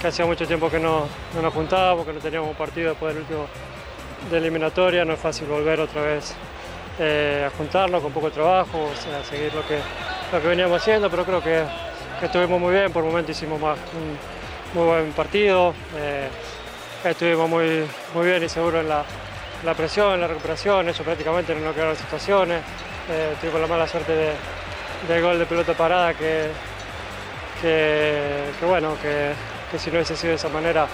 Que 0.01 0.09
hacía 0.09 0.25
mucho 0.27 0.47
tiempo 0.47 0.71
que 0.71 0.79
no, 0.79 1.07
nos 1.41 1.53
juntábamos, 1.53 2.07
que 2.07 2.13
no 2.13 2.21
teníamos 2.21 2.51
un 2.51 2.57
partido 2.57 2.91
después 2.91 3.15
del 3.15 3.23
último 3.23 3.47
de 4.31 4.39
eliminatoria. 4.39 5.05
No 5.05 5.15
es 5.15 5.21
fácil 5.21 5.47
volver 5.49 5.81
otra 5.81 6.03
vez 6.03 6.35
eh, 6.99 7.47
a 7.47 7.57
juntarnos 7.57 8.03
con 8.03 8.13
poco 8.13 8.31
trabajo, 8.31 8.79
o 8.79 9.03
sea, 9.03 9.23
seguir 9.25 9.53
lo 9.55 9.67
que, 9.67 9.79
lo 10.33 10.41
que 10.41 10.49
veníamos 10.49 10.81
haciendo, 10.81 11.11
pero 11.11 11.25
creo 11.25 11.43
que, 11.43 11.65
estuvimos 12.23 12.61
muy 12.61 12.73
bien. 12.75 12.93
Por 12.93 13.03
un 13.03 13.11
momento 13.11 13.33
hicimos 13.33 13.61
más, 13.61 13.79
un 13.79 14.79
muy 14.79 14.89
buen 14.89 15.13
partido. 15.13 15.75
Eh, 15.97 16.29
estuvimos 17.05 17.49
muy, 17.49 17.85
muy 18.15 18.27
bien 18.27 18.43
y 18.43 18.49
seguros 18.49 18.83
en 18.83 18.89
la, 18.89 19.05
la 19.65 19.75
presión, 19.75 20.21
la 20.21 20.27
recuperación, 20.27 20.89
eso 20.89 21.03
prácticamente 21.03 21.55
no 21.55 21.75
quedaron 21.75 21.97
situaciones. 21.97 22.63
Eh, 23.11 23.35
tuvimos 23.41 23.61
la 23.61 23.67
mala 23.67 23.87
suerte 23.87 24.13
de, 24.13 24.33
del 25.09 25.23
gol 25.23 25.39
de 25.39 25.47
pelota 25.47 25.75
parada 25.75 26.15
que, 26.15 26.49
que, 27.61 28.67
bueno, 28.67 28.97
que, 29.01 29.33
si 29.79 29.91
no 29.91 29.97
hubiese 29.97 30.17
sido 30.17 30.31
de 30.31 30.37
esa 30.37 30.49
manera 30.49 30.87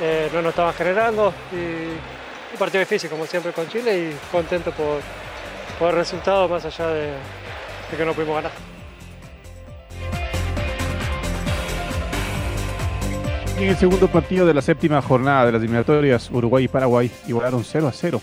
eh, 0.00 0.30
no 0.32 0.42
nos 0.42 0.50
estaban 0.50 0.74
generando. 0.74 1.32
Y 1.52 1.56
un 2.52 2.58
partido 2.58 2.80
difícil 2.80 3.10
como 3.10 3.26
siempre 3.26 3.52
con 3.52 3.68
Chile 3.68 3.98
y 3.98 4.18
contento 4.30 4.70
por, 4.72 5.00
por 5.78 5.90
el 5.90 5.96
resultado 5.96 6.48
más 6.48 6.64
allá 6.64 6.88
de 6.88 7.12
que 7.96 8.04
no 8.04 8.14
pudimos 8.14 8.36
ganar. 8.36 8.75
En 13.56 13.70
el 13.70 13.76
segundo 13.76 14.06
partido 14.08 14.44
de 14.44 14.52
la 14.52 14.60
séptima 14.60 15.00
jornada 15.00 15.46
de 15.46 15.52
las 15.52 15.62
eliminatorias, 15.62 16.30
Uruguay 16.30 16.64
y 16.64 16.68
Paraguay 16.68 17.10
igualaron 17.26 17.64
0 17.64 17.88
a 17.88 17.92
0. 17.92 18.20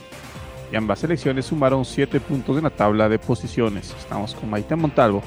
Y 0.71 0.75
ambas 0.75 0.99
selecciones 0.99 1.47
sumaron 1.47 1.85
7 1.85 2.19
puntos 2.19 2.55
en 2.57 2.65
la 2.65 2.69
tabla 2.69 3.09
de 3.09 3.17
posiciones. 3.17 3.95
Estamos 3.97 4.35
con 4.35 4.47
Maite 4.51 4.75
Montalvo 4.75 5.23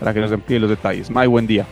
para 0.00 0.12
que 0.12 0.18
nos 0.18 0.32
amplíe 0.32 0.58
los 0.58 0.68
detalles. 0.68 1.10
May, 1.10 1.28
buen 1.28 1.46
día. 1.46 1.64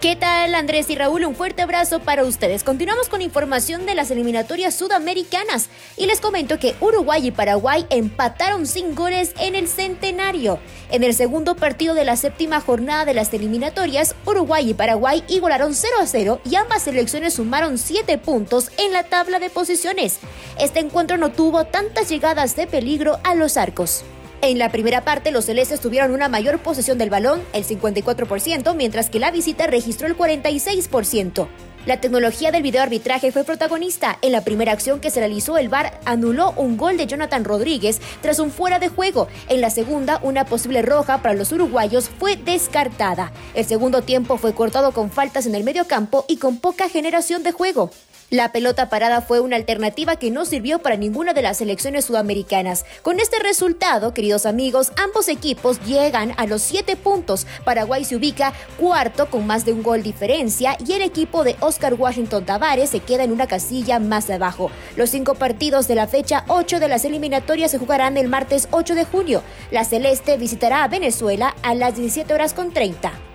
¿Qué 0.00 0.14
tal 0.14 0.54
Andrés 0.54 0.90
y 0.90 0.94
Raúl? 0.94 1.24
Un 1.24 1.34
fuerte 1.34 1.60
abrazo 1.60 1.98
para 1.98 2.22
ustedes. 2.22 2.62
Continuamos 2.62 3.08
con 3.08 3.20
información 3.20 3.84
de 3.84 3.96
las 3.96 4.12
eliminatorias 4.12 4.76
sudamericanas 4.76 5.70
y 5.96 6.06
les 6.06 6.20
comento 6.20 6.60
que 6.60 6.76
Uruguay 6.80 7.26
y 7.26 7.30
Paraguay 7.32 7.84
empataron 7.90 8.68
sin 8.68 8.94
goles 8.94 9.32
en 9.40 9.56
el 9.56 9.66
centenario. 9.66 10.60
En 10.92 11.02
el 11.02 11.14
segundo 11.14 11.56
partido 11.56 11.94
de 11.94 12.04
la 12.04 12.14
séptima 12.14 12.60
jornada 12.60 13.06
de 13.06 13.14
las 13.14 13.34
eliminatorias, 13.34 14.14
Uruguay 14.24 14.70
y 14.70 14.74
Paraguay 14.74 15.24
igualaron 15.26 15.74
0 15.74 15.96
a 16.00 16.06
0 16.06 16.42
y 16.44 16.54
ambas 16.54 16.84
selecciones 16.84 17.34
sumaron 17.34 17.76
7 17.76 18.18
puntos 18.18 18.70
en 18.78 18.92
la 18.92 19.02
tabla 19.02 19.40
de 19.40 19.50
posiciones. 19.50 20.20
Este 20.60 20.78
encuentro 20.78 21.16
no 21.16 21.32
tuvo 21.32 21.64
tantas 21.64 22.08
llegadas 22.08 22.54
de 22.54 22.68
peligro 22.68 23.18
a 23.24 23.34
los 23.34 23.56
arcos. 23.56 24.04
En 24.40 24.56
la 24.58 24.70
primera 24.70 25.04
parte, 25.04 25.32
los 25.32 25.46
celestes 25.46 25.80
tuvieron 25.80 26.12
una 26.12 26.28
mayor 26.28 26.60
posesión 26.60 26.96
del 26.96 27.10
balón, 27.10 27.42
el 27.52 27.64
54%, 27.64 28.74
mientras 28.76 29.10
que 29.10 29.18
la 29.18 29.32
visita 29.32 29.66
registró 29.66 30.06
el 30.06 30.16
46%. 30.16 31.48
La 31.86 32.00
tecnología 32.00 32.52
del 32.52 32.62
videoarbitraje 32.62 33.32
fue 33.32 33.42
protagonista. 33.42 34.18
En 34.22 34.30
la 34.30 34.44
primera 34.44 34.72
acción 34.72 35.00
que 35.00 35.10
se 35.10 35.20
realizó, 35.20 35.58
el 35.58 35.68
VAR 35.68 35.98
anuló 36.04 36.52
un 36.56 36.76
gol 36.76 36.96
de 36.96 37.06
Jonathan 37.06 37.44
Rodríguez 37.44 38.00
tras 38.20 38.38
un 38.38 38.52
fuera 38.52 38.78
de 38.78 38.90
juego. 38.90 39.26
En 39.48 39.60
la 39.60 39.70
segunda, 39.70 40.20
una 40.22 40.44
posible 40.44 40.82
roja 40.82 41.20
para 41.20 41.34
los 41.34 41.50
uruguayos 41.50 42.08
fue 42.08 42.36
descartada. 42.36 43.32
El 43.54 43.64
segundo 43.64 44.02
tiempo 44.02 44.36
fue 44.36 44.54
cortado 44.54 44.92
con 44.92 45.10
faltas 45.10 45.46
en 45.46 45.54
el 45.54 45.64
medio 45.64 45.86
campo 45.86 46.26
y 46.28 46.36
con 46.36 46.58
poca 46.58 46.88
generación 46.88 47.42
de 47.42 47.52
juego. 47.52 47.90
La 48.30 48.52
pelota 48.52 48.90
parada 48.90 49.22
fue 49.22 49.40
una 49.40 49.56
alternativa 49.56 50.16
que 50.16 50.30
no 50.30 50.44
sirvió 50.44 50.80
para 50.80 50.96
ninguna 50.96 51.32
de 51.32 51.40
las 51.40 51.56
selecciones 51.56 52.04
sudamericanas. 52.04 52.84
Con 53.00 53.20
este 53.20 53.38
resultado, 53.38 54.12
queridos 54.12 54.44
amigos, 54.44 54.92
ambos 55.02 55.28
equipos 55.28 55.80
llegan 55.86 56.34
a 56.36 56.44
los 56.44 56.60
siete 56.60 56.94
puntos. 56.94 57.46
Paraguay 57.64 58.04
se 58.04 58.16
ubica 58.16 58.52
cuarto 58.76 59.30
con 59.30 59.46
más 59.46 59.64
de 59.64 59.72
un 59.72 59.82
gol 59.82 60.02
diferencia 60.02 60.76
y 60.86 60.92
el 60.92 61.00
equipo 61.00 61.42
de 61.42 61.56
Oscar 61.60 61.94
Washington 61.94 62.44
Tavares 62.44 62.90
se 62.90 63.00
queda 63.00 63.24
en 63.24 63.32
una 63.32 63.46
casilla 63.46 63.98
más 63.98 64.28
abajo. 64.28 64.70
Los 64.96 65.08
cinco 65.08 65.34
partidos 65.34 65.88
de 65.88 65.94
la 65.94 66.06
fecha 66.06 66.44
8 66.48 66.80
de 66.80 66.88
las 66.88 67.06
eliminatorias 67.06 67.70
se 67.70 67.78
jugarán 67.78 68.18
el 68.18 68.28
martes 68.28 68.68
8 68.72 68.94
de 68.94 69.06
junio. 69.06 69.42
La 69.70 69.86
Celeste 69.86 70.36
visitará 70.36 70.84
a 70.84 70.88
Venezuela 70.88 71.56
a 71.62 71.74
las 71.74 71.96
17 71.96 72.34
horas 72.34 72.52
con 72.52 72.74
30. 72.74 73.27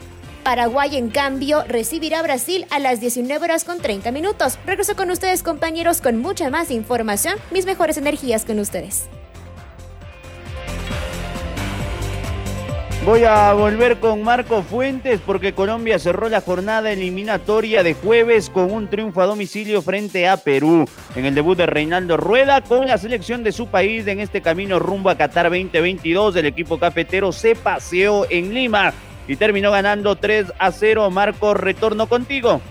Paraguay, 0.44 0.98
en 0.98 1.10
cambio, 1.10 1.64
recibirá 1.68 2.22
Brasil 2.22 2.66
a 2.70 2.80
las 2.80 3.00
19 3.00 3.44
horas 3.44 3.64
con 3.64 3.80
30 3.80 4.12
minutos. 4.12 4.60
Regreso 4.66 4.96
con 4.96 5.10
ustedes, 5.10 5.42
compañeros, 5.42 6.02
con 6.02 6.18
mucha 6.18 6.50
más 6.50 6.70
información. 6.70 7.38
Mis 7.52 7.66
mejores 7.66 7.98
energías 7.98 8.44
con 8.46 8.60
ustedes. 8.60 9.10
Voy 13.06 13.26
a 13.26 13.52
volver 13.52 14.00
con 14.00 14.24
Marco 14.24 14.62
Fuentes 14.64 15.20
porque 15.26 15.54
Colombia 15.54 16.00
cerró 16.00 16.30
la 16.30 16.40
jornada 16.40 16.90
eliminatoria 16.90 17.84
de 17.84 17.96
jueves 17.96 18.50
con 18.50 18.72
un 18.72 18.90
triunfo 18.90 19.22
a 19.22 19.26
domicilio 19.26 19.82
frente 19.82 20.26
a 20.26 20.38
Perú. 20.38 20.88
En 21.14 21.26
el 21.26 21.36
debut 21.36 21.58
de 21.58 21.66
Reinaldo 21.66 22.16
Rueda 22.16 22.62
con 22.62 22.88
la 22.88 22.98
selección 22.98 23.44
de 23.44 23.52
su 23.52 23.68
país 23.68 24.08
en 24.08 24.22
este 24.22 24.42
camino 24.42 24.80
rumbo 24.80 25.10
a 25.10 25.18
Qatar 25.18 25.50
2022, 25.50 26.38
el 26.38 26.46
equipo 26.46 26.80
cafetero 26.80 27.34
se 27.34 27.56
paseó 27.56 28.26
en 28.30 28.54
Lima 28.54 28.94
y 29.28 29.36
terminó 29.36 29.72
ganando 29.72 30.16
3 30.16 30.54
a 30.58 30.72
0. 30.72 31.10
Marco, 31.12 31.54
retorno 31.54 32.08
contigo. 32.08 32.62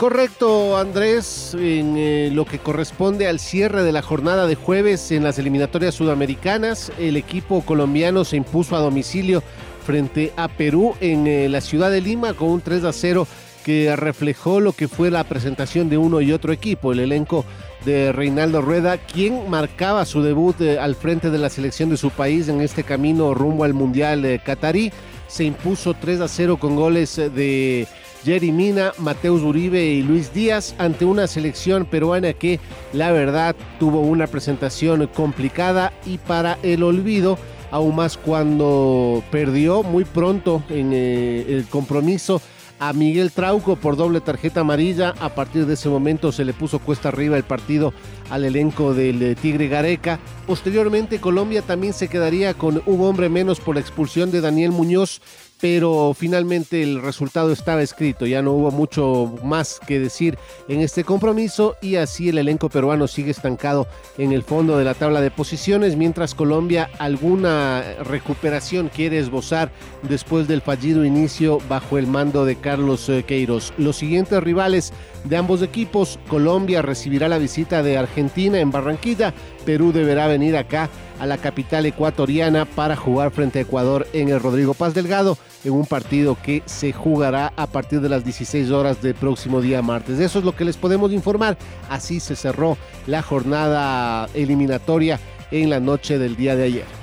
Correcto, 0.00 0.78
Andrés, 0.78 1.54
en 1.54 1.94
eh, 1.98 2.30
lo 2.32 2.46
que 2.46 2.58
corresponde 2.58 3.28
al 3.28 3.38
cierre 3.38 3.82
de 3.82 3.92
la 3.92 4.00
jornada 4.00 4.46
de 4.46 4.54
jueves 4.54 5.12
en 5.12 5.22
las 5.22 5.38
eliminatorias 5.38 5.94
sudamericanas, 5.94 6.90
el 6.98 7.18
equipo 7.18 7.60
colombiano 7.60 8.24
se 8.24 8.38
impuso 8.38 8.76
a 8.76 8.80
domicilio 8.80 9.42
frente 9.84 10.32
a 10.36 10.48
Perú 10.48 10.94
en 11.02 11.26
eh, 11.26 11.50
la 11.50 11.60
ciudad 11.60 11.90
de 11.90 12.00
Lima 12.00 12.32
con 12.32 12.48
un 12.48 12.60
3 12.62 12.84
a 12.84 12.94
0 12.94 13.26
que 13.64 13.94
reflejó 13.96 14.60
lo 14.60 14.72
que 14.72 14.88
fue 14.88 15.10
la 15.10 15.24
presentación 15.24 15.88
de 15.88 15.98
uno 15.98 16.20
y 16.20 16.32
otro 16.32 16.52
equipo, 16.52 16.92
el 16.92 17.00
elenco 17.00 17.44
de 17.84 18.12
Reinaldo 18.12 18.60
Rueda, 18.60 18.98
quien 18.98 19.48
marcaba 19.48 20.04
su 20.04 20.22
debut 20.22 20.60
eh, 20.60 20.78
al 20.78 20.94
frente 20.94 21.30
de 21.30 21.38
la 21.38 21.48
selección 21.48 21.90
de 21.90 21.96
su 21.96 22.10
país 22.10 22.48
en 22.48 22.60
este 22.60 22.84
camino 22.84 23.34
rumbo 23.34 23.64
al 23.64 23.74
Mundial 23.74 24.24
eh, 24.24 24.40
Qatarí. 24.44 24.92
Se 25.28 25.44
impuso 25.44 25.94
3 25.94 26.20
a 26.20 26.28
0 26.28 26.58
con 26.58 26.76
goles 26.76 27.16
eh, 27.18 27.30
de 27.30 27.86
Jerry 28.24 28.52
Mina, 28.52 28.92
Mateus 28.98 29.42
Uribe 29.42 29.84
y 29.84 30.02
Luis 30.02 30.34
Díaz 30.34 30.74
ante 30.78 31.04
una 31.04 31.26
selección 31.26 31.86
peruana 31.86 32.32
que 32.34 32.60
la 32.92 33.12
verdad 33.12 33.56
tuvo 33.78 34.00
una 34.00 34.26
presentación 34.26 35.06
complicada 35.06 35.92
y 36.04 36.18
para 36.18 36.58
el 36.62 36.82
olvido, 36.82 37.38
aún 37.70 37.96
más 37.96 38.18
cuando 38.18 39.22
perdió 39.30 39.82
muy 39.82 40.04
pronto 40.04 40.62
en 40.68 40.92
el 40.92 41.64
compromiso 41.70 42.42
a 42.80 42.94
Miguel 42.94 43.30
Trauco 43.30 43.76
por 43.76 43.96
doble 43.96 44.20
tarjeta 44.20 44.60
amarilla. 44.62 45.14
A 45.20 45.34
partir 45.34 45.66
de 45.66 45.74
ese 45.74 45.88
momento 45.88 46.32
se 46.32 46.44
le 46.44 46.54
puso 46.54 46.80
cuesta 46.80 47.10
arriba 47.10 47.36
el 47.36 47.44
partido 47.44 47.92
al 48.30 48.44
elenco 48.44 48.94
del 48.94 49.22
eh, 49.22 49.34
Tigre 49.36 49.68
Gareca. 49.68 50.18
Posteriormente 50.46 51.20
Colombia 51.20 51.62
también 51.62 51.92
se 51.92 52.08
quedaría 52.08 52.54
con 52.54 52.82
un 52.86 53.02
hombre 53.02 53.28
menos 53.28 53.60
por 53.60 53.76
la 53.76 53.82
expulsión 53.82 54.30
de 54.30 54.40
Daniel 54.40 54.72
Muñoz 54.72 55.20
pero 55.60 56.14
finalmente 56.16 56.82
el 56.82 57.02
resultado 57.02 57.52
estaba 57.52 57.82
escrito, 57.82 58.26
ya 58.26 58.42
no 58.42 58.52
hubo 58.52 58.70
mucho 58.70 59.34
más 59.44 59.80
que 59.86 59.98
decir 59.98 60.38
en 60.68 60.80
este 60.80 61.04
compromiso 61.04 61.76
y 61.82 61.96
así 61.96 62.28
el 62.28 62.38
elenco 62.38 62.68
peruano 62.68 63.06
sigue 63.08 63.30
estancado 63.30 63.86
en 64.18 64.32
el 64.32 64.42
fondo 64.42 64.78
de 64.78 64.84
la 64.84 64.94
tabla 64.94 65.20
de 65.20 65.30
posiciones, 65.30 65.96
mientras 65.96 66.34
Colombia 66.34 66.90
alguna 66.98 67.82
recuperación 68.04 68.88
quiere 68.88 69.18
esbozar 69.18 69.70
después 70.02 70.48
del 70.48 70.62
fallido 70.62 71.04
inicio 71.04 71.58
bajo 71.68 71.98
el 71.98 72.06
mando 72.06 72.44
de 72.44 72.56
Carlos 72.56 73.08
eh, 73.08 73.24
Queiroz. 73.26 73.72
Los 73.76 73.96
siguientes 73.96 74.42
rivales 74.42 74.92
de 75.24 75.36
ambos 75.36 75.62
equipos, 75.62 76.18
Colombia 76.28 76.82
recibirá 76.82 77.28
la 77.28 77.38
visita 77.38 77.82
de 77.82 77.98
Argentina 77.98 78.58
en 78.58 78.70
Barranquilla, 78.70 79.34
Perú 79.64 79.92
deberá 79.92 80.26
venir 80.26 80.56
acá 80.56 80.88
a 81.18 81.26
la 81.26 81.38
capital 81.38 81.86
ecuatoriana 81.86 82.64
para 82.64 82.96
jugar 82.96 83.30
frente 83.30 83.58
a 83.58 83.62
Ecuador 83.62 84.06
en 84.12 84.30
el 84.30 84.40
Rodrigo 84.40 84.74
Paz 84.74 84.94
Delgado 84.94 85.36
en 85.64 85.72
un 85.72 85.86
partido 85.86 86.36
que 86.42 86.62
se 86.64 86.92
jugará 86.92 87.52
a 87.56 87.66
partir 87.66 88.00
de 88.00 88.08
las 88.08 88.24
16 88.24 88.70
horas 88.70 89.02
del 89.02 89.14
próximo 89.14 89.60
día 89.60 89.82
martes. 89.82 90.18
Eso 90.18 90.38
es 90.38 90.44
lo 90.44 90.56
que 90.56 90.64
les 90.64 90.76
podemos 90.76 91.12
informar. 91.12 91.58
Así 91.88 92.20
se 92.20 92.36
cerró 92.36 92.78
la 93.06 93.22
jornada 93.22 94.28
eliminatoria 94.34 95.20
en 95.50 95.68
la 95.70 95.80
noche 95.80 96.18
del 96.18 96.36
día 96.36 96.56
de 96.56 96.64
ayer. 96.64 97.00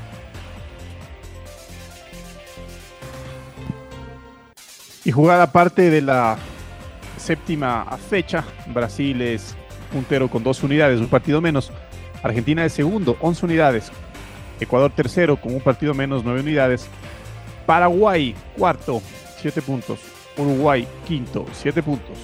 Y 5.06 5.12
jugada 5.12 5.52
parte 5.52 5.90
de 5.90 6.02
la 6.02 6.38
séptima 7.18 7.86
fecha, 8.10 8.44
Brasil 8.74 9.22
es 9.22 9.56
puntero 9.92 10.30
con 10.30 10.44
dos 10.44 10.64
unidades, 10.64 11.00
un 11.00 11.08
partido 11.08 11.40
menos. 11.40 11.72
Argentina 12.24 12.66
es 12.66 12.74
segundo, 12.74 13.18
11 13.22 13.46
unidades. 13.46 13.92
Ecuador 14.60 14.92
tercero 14.92 15.40
con 15.40 15.54
un 15.54 15.62
partido 15.62 15.94
menos, 15.94 16.24
9 16.24 16.42
unidades. 16.42 16.88
Paraguay 17.66 18.34
cuarto, 18.58 19.02
7 19.42 19.62
puntos. 19.62 20.00
Uruguay 20.38 20.88
quinto, 21.08 21.46
7 21.54 21.84
puntos. 21.84 22.18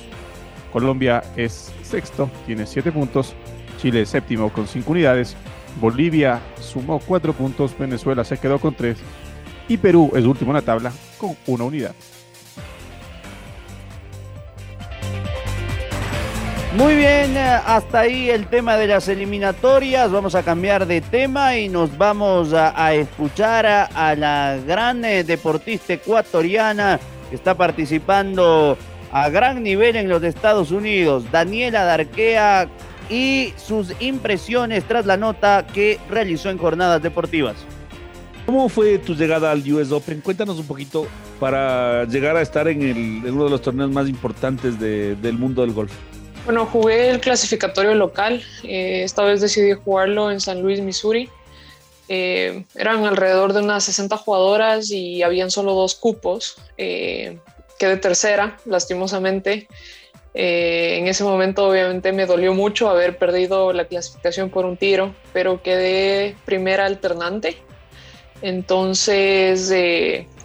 Colombia 0.72 1.24
es 1.36 1.72
sexto, 1.84 2.30
tiene 2.46 2.66
7 2.66 2.92
puntos. 2.92 3.34
Chile 3.80 4.06
séptimo 4.06 4.52
con 4.52 4.68
5 4.68 4.92
unidades. 4.92 5.36
Bolivia 5.80 6.40
sumó 6.60 7.00
4 7.00 7.34
puntos. 7.34 7.78
Venezuela 7.78 8.24
se 8.24 8.38
quedó 8.38 8.60
con 8.60 8.74
3. 8.74 8.98
Y 9.68 9.78
Perú 9.78 10.12
es 10.16 10.26
último 10.26 10.52
en 10.52 10.56
la 10.56 10.62
tabla 10.62 10.92
con 11.18 11.36
una 11.48 11.66
unidad. 11.66 11.94
Muy 16.76 16.96
bien, 16.96 17.38
eh, 17.38 17.60
hasta 17.68 18.00
ahí 18.00 18.32
el 18.32 18.48
tema 18.48 18.78
de 18.78 18.88
las 18.88 19.08
eliminatorias. 19.08 20.12
Vamos 20.12 20.34
a 20.34 20.42
cambiar 20.42 20.88
de 20.88 21.02
tema 21.02 21.56
y 21.56 21.70
nos 21.70 21.96
vamos 22.00 22.52
a, 22.52 22.96
escuchar 22.96 23.68
a, 23.68 24.16
la 24.16 24.58
gran 24.66 25.06
eh, 25.06 25.24
deportista 25.24 25.94
ecuatoriana 25.94 27.00
que 27.30 27.36
está 27.36 27.56
participando 27.56 28.76
a 29.12 29.30
gran 29.30 29.62
nivel 29.62 29.96
en 29.98 30.10
los 30.10 30.24
Estados 30.24 30.72
Unidos, 30.72 31.26
Daniela 31.32 31.84
Darquea, 31.84 32.68
y 33.08 33.54
sus 33.56 33.94
impresiones 34.00 34.84
tras 34.86 35.06
la 35.06 35.16
nota 35.16 35.68
que 35.72 36.00
realizó 36.10 36.50
en 36.50 36.58
jornadas 36.58 37.04
deportivas. 37.04 37.56
¿Cómo 38.48 38.68
fue 38.68 38.98
tu 38.98 39.14
llegada 39.14 39.52
al 39.52 39.60
US 39.72 39.92
Open? 39.92 40.22
Cuéntanos 40.22 40.58
un 40.58 40.66
poquito 40.66 41.06
para 41.40 42.06
llegar 42.06 42.36
a 42.36 42.42
estar 42.42 42.68
en, 42.68 43.24
uno 43.28 43.44
de 43.44 43.50
los 43.52 43.62
torneos 43.62 43.92
más 43.92 44.10
importantes 44.10 44.80
del 44.80 45.38
mundo 45.38 45.62
del 45.62 45.72
golf. 45.72 45.92
Bueno, 46.46 46.66
jugué 46.66 47.10
el 47.10 47.22
clasificatorio 47.22 47.96
local. 47.96 48.44
Eh, 48.64 49.04
esta 49.04 49.24
vez 49.24 49.40
decidí 49.40 49.72
jugarlo 49.74 50.30
en 50.30 50.42
San 50.42 50.62
Luis, 50.62 50.82
Missouri. 50.82 51.30
Eh, 52.10 52.66
eran 52.76 53.06
alrededor 53.06 53.54
de 53.54 53.62
unas 53.62 53.86
60 53.86 54.18
jugadoras 54.18 54.92
y 54.92 55.24
habían 55.24 55.52
solo 55.52 55.74
dos 55.74 55.96
cupos. 55.96 56.58
Eh, 56.78 57.40
quedé 57.80 57.96
tercera, 57.98 58.58
lastimosamente. 58.66 59.68
en 60.36 61.08
ese 61.08 61.24
momento 61.24 61.68
obviamente 61.68 62.12
me 62.12 62.26
dolió 62.26 62.56
mucho 62.56 62.90
haber 62.90 63.18
perdido 63.20 63.72
la 63.72 63.86
clasificación 63.86 64.50
por 64.50 64.66
un 64.66 64.78
tiro, 64.78 65.14
pero 65.32 65.62
quedé 65.62 66.36
primera 66.44 66.88
alternante. 66.88 67.58
Entonces, 68.42 69.70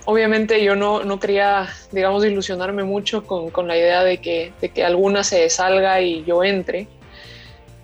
obviamente 0.08 0.64
yo 0.64 0.74
no, 0.74 1.04
no 1.04 1.20
quería, 1.20 1.68
digamos, 1.92 2.24
ilusionarme 2.24 2.82
mucho 2.82 3.24
con, 3.24 3.50
con, 3.50 3.68
la 3.68 3.76
idea 3.76 4.02
de 4.02 4.16
que, 4.22 4.54
de 4.58 4.70
que 4.70 4.82
alguna 4.82 5.22
se 5.22 5.50
salga 5.50 6.00
y 6.00 6.24
yo 6.24 6.42
entre, 6.42 6.88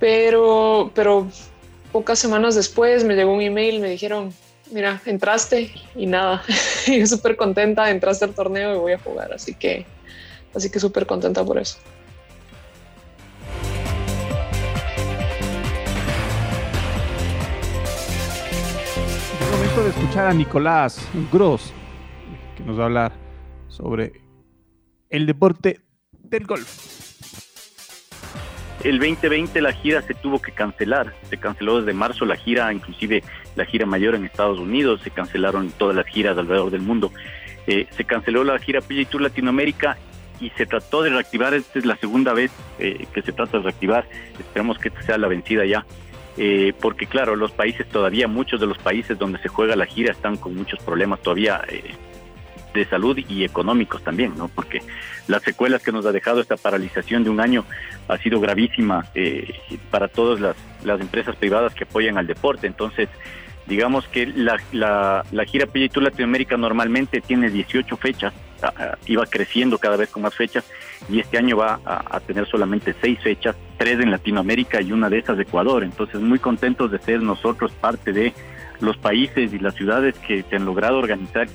pero, 0.00 0.90
pero 0.94 1.28
pocas 1.92 2.18
semanas 2.18 2.54
después 2.54 3.04
me 3.04 3.14
llegó 3.14 3.34
un 3.34 3.42
email, 3.42 3.78
me 3.78 3.90
dijeron, 3.90 4.32
mira, 4.70 5.02
entraste 5.04 5.70
y 5.94 6.06
nada, 6.06 6.42
yo 6.87 7.06
súper 7.06 7.37
contenta, 7.37 7.90
entraste 7.90 8.24
al 8.24 8.32
torneo 8.32 8.74
y 8.74 8.78
voy 8.78 8.92
a 8.92 8.98
jugar, 8.98 9.30
así 9.34 9.54
que, 9.54 9.84
así 10.54 10.70
que 10.70 10.80
súper 10.80 11.04
contenta 11.04 11.44
por 11.44 11.58
eso. 11.58 11.76
De 19.74 19.90
escuchar 19.90 20.28
a 20.28 20.32
Nicolás 20.32 21.00
Gross, 21.30 21.72
nos 22.64 22.79
va 22.79 22.83
a 22.83 22.87
hablar 22.87 23.12
sobre 23.68 24.12
el 25.11 25.27
deporte 25.27 25.81
del 26.22 26.46
golf. 26.46 26.94
El 28.83 28.98
2020 28.98 29.62
la 29.62 29.72
gira 29.72 30.03
se 30.03 30.14
tuvo 30.14 30.42
que 30.42 30.53
cancelar, 30.53 31.14
se 31.31 31.38
canceló 31.38 31.81
desde 31.81 31.94
marzo 31.94 32.27
la 32.27 32.37
gira, 32.37 32.72
inclusive 32.72 33.22
la 33.57 33.64
gira 33.64 33.87
mayor 33.87 34.14
en 34.14 34.24
Estados 34.24 34.59
Unidos, 34.59 35.00
se 35.03 35.11
cancelaron 35.11 35.70
todas 35.70 35.96
las 35.96 36.07
giras 36.07 36.37
alrededor 36.37 36.70
del 36.70 36.83
mundo. 36.83 37.11
Eh, 37.66 37.87
se 37.90 38.05
canceló 38.05 38.44
la 38.44 38.59
gira 38.59 38.83
PGA 38.83 39.09
Tour 39.09 39.22
Latinoamérica 39.22 39.96
y 40.38 40.50
se 40.50 40.66
trató 40.66 41.03
de 41.03 41.11
reactivar, 41.11 41.55
esta 41.55 41.79
es 41.79 41.87
la 41.87 41.96
segunda 41.96 42.35
vez 42.35 42.50
eh, 42.79 43.07
que 43.14 43.22
se 43.22 43.33
trata 43.33 43.57
de 43.57 43.62
reactivar, 43.62 44.07
esperamos 44.38 44.79
que 44.79 44.88
esta 44.88 45.03
sea 45.03 45.18
la 45.18 45.29
vencida 45.29 45.64
ya. 45.64 45.87
Eh, 46.37 46.72
porque 46.81 47.07
claro, 47.07 47.37
los 47.37 47.53
países 47.53 47.87
todavía, 47.88 48.27
muchos 48.27 48.61
de 48.61 48.66
los 48.66 48.79
países 48.79 49.18
donde 49.18 49.38
se 49.38 49.48
juega 49.48 49.77
la 49.77 49.87
gira 49.87 50.12
están 50.12 50.37
con 50.37 50.55
muchos 50.55 50.81
problemas 50.81 51.22
todavía 51.22 51.62
eh, 51.68 51.94
de 52.74 52.84
salud 52.84 53.18
y 53.28 53.44
económicos 53.44 54.02
también, 54.02 54.34
¿no? 54.37 54.48
Porque 54.48 54.82
las 55.28 55.42
secuelas 55.42 55.82
que 55.82 55.92
nos 55.92 56.04
ha 56.04 56.12
dejado 56.12 56.40
esta 56.40 56.56
paralización 56.56 57.24
de 57.24 57.30
un 57.30 57.40
año 57.40 57.64
ha 58.08 58.18
sido 58.18 58.40
gravísima 58.40 59.06
eh, 59.14 59.54
para 59.90 60.08
todas 60.08 60.40
las, 60.40 60.56
las, 60.84 61.00
empresas 61.00 61.37
privadas 61.37 61.72
que 61.74 61.84
apoyan 61.84 62.18
al 62.18 62.26
deporte. 62.26 62.66
Entonces, 62.66 63.08
digamos 63.66 64.06
que 64.08 64.26
la, 64.26 64.58
la, 64.72 65.24
la 65.30 65.44
gira 65.44 65.66
Tour 65.66 66.02
Latinoamérica 66.02 66.56
normalmente 66.56 67.20
tiene 67.20 67.48
18 67.48 67.96
fechas, 67.96 68.34
iba 69.06 69.24
creciendo 69.26 69.78
cada 69.78 69.96
vez 69.96 70.10
con 70.10 70.22
más 70.22 70.34
fechas 70.34 70.64
y 71.08 71.20
este 71.20 71.38
año 71.38 71.56
va 71.56 71.80
a, 71.84 72.16
a, 72.16 72.20
tener 72.20 72.46
solamente 72.46 72.94
seis 73.00 73.18
fechas, 73.22 73.54
tres 73.76 74.00
en 74.00 74.10
Latinoamérica 74.10 74.80
y 74.80 74.90
una 74.90 75.08
de 75.08 75.18
esas 75.18 75.37
de 75.37 75.44
Ecuador. 75.44 75.84
Entonces, 75.84 76.20
muy 76.20 76.38
contentos 76.38 76.90
de 76.90 76.98
ser 76.98 77.22
nosotros 77.22 77.72
parte 77.72 78.12
de 78.12 78.32
los 78.80 78.96
países 78.96 79.52
y 79.52 79.58
las 79.58 79.74
ciudades 79.74 80.18
que 80.18 80.42
se 80.42 80.56
han 80.56 80.64
logrado 80.64 80.98
organizar 80.98 81.46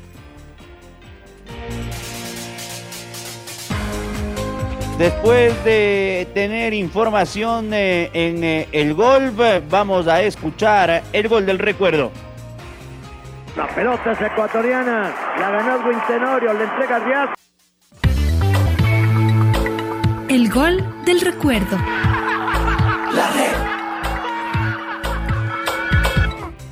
Después 4.99 5.63
de 5.63 6.27
tener 6.33 6.73
información 6.73 7.73
eh, 7.73 8.09
en 8.11 8.43
eh, 8.43 8.67
el 8.73 8.93
golf, 8.93 9.33
vamos 9.69 10.09
a 10.09 10.21
escuchar 10.21 11.03
el 11.13 11.29
gol 11.29 11.45
del 11.45 11.57
recuerdo. 11.57 12.11
La 13.55 13.65
pelota 13.67 14.11
es 14.11 14.19
ecuatoriana, 14.19 15.09
la 15.39 15.51
ganó 15.51 15.75
Edwin 15.77 15.99
Tenorio, 16.05 16.53
le 16.53 16.63
entrega 16.65 16.99
Díaz. 16.99 17.29
El 20.27 20.49
gol 20.51 20.85
del 21.05 21.21
recuerdo. 21.21 21.77
La 23.13 23.31
red. 23.31 23.58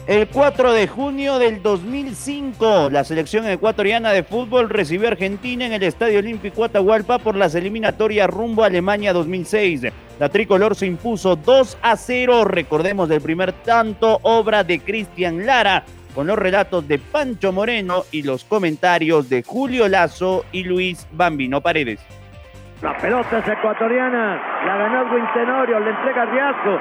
El 0.07 0.25
4 0.29 0.71
de 0.71 0.87
junio 0.87 1.37
del 1.37 1.61
2005, 1.61 2.89
la 2.89 3.03
selección 3.03 3.45
ecuatoriana 3.45 4.13
de 4.13 4.23
fútbol 4.23 4.69
recibió 4.69 5.09
a 5.09 5.11
Argentina 5.11 5.65
en 5.65 5.73
el 5.73 5.83
Estadio 5.83 6.19
Olímpico 6.19 6.63
Atahualpa 6.63 7.19
por 7.19 7.35
las 7.35 7.55
eliminatorias 7.55 8.29
rumbo 8.29 8.63
a 8.63 8.67
Alemania 8.67 9.11
2006. 9.11 9.87
La 10.17 10.29
tricolor 10.29 10.77
se 10.77 10.85
impuso 10.85 11.35
2 11.35 11.79
a 11.81 11.97
0, 11.97 12.45
recordemos 12.45 13.09
del 13.09 13.19
primer 13.19 13.51
tanto, 13.51 14.19
obra 14.21 14.63
de 14.63 14.79
Cristian 14.79 15.45
Lara, 15.45 15.83
con 16.15 16.25
los 16.25 16.39
relatos 16.39 16.87
de 16.87 16.99
Pancho 16.99 17.51
Moreno 17.51 18.03
y 18.09 18.23
los 18.23 18.45
comentarios 18.45 19.27
de 19.27 19.43
Julio 19.43 19.89
Lazo 19.89 20.45
y 20.53 20.63
Luis 20.63 21.05
Bambino 21.11 21.59
Paredes. 21.59 21.99
La 22.81 22.95
pelota 22.95 23.39
es 23.39 23.47
ecuatoriana, 23.49 24.41
la 24.65 24.77
ganó 24.77 25.01
Edwin 25.01 25.25
Tenorio, 25.33 25.81
le 25.81 25.89
entrega 25.89 26.25
Riasco, 26.25 26.79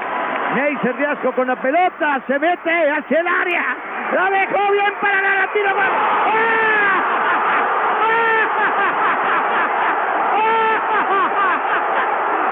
Neisser 0.55 0.95
Riasco 0.95 1.31
con 1.33 1.47
la 1.47 1.55
pelota, 1.55 2.21
se 2.25 2.39
mete 2.39 2.89
hacia 2.89 3.19
el 3.19 3.27
área, 3.27 3.75
la 4.13 4.29
dejó 4.29 4.71
bien 4.71 4.93
para 5.01 5.21
la 5.21 5.47
tiro. 5.53 5.71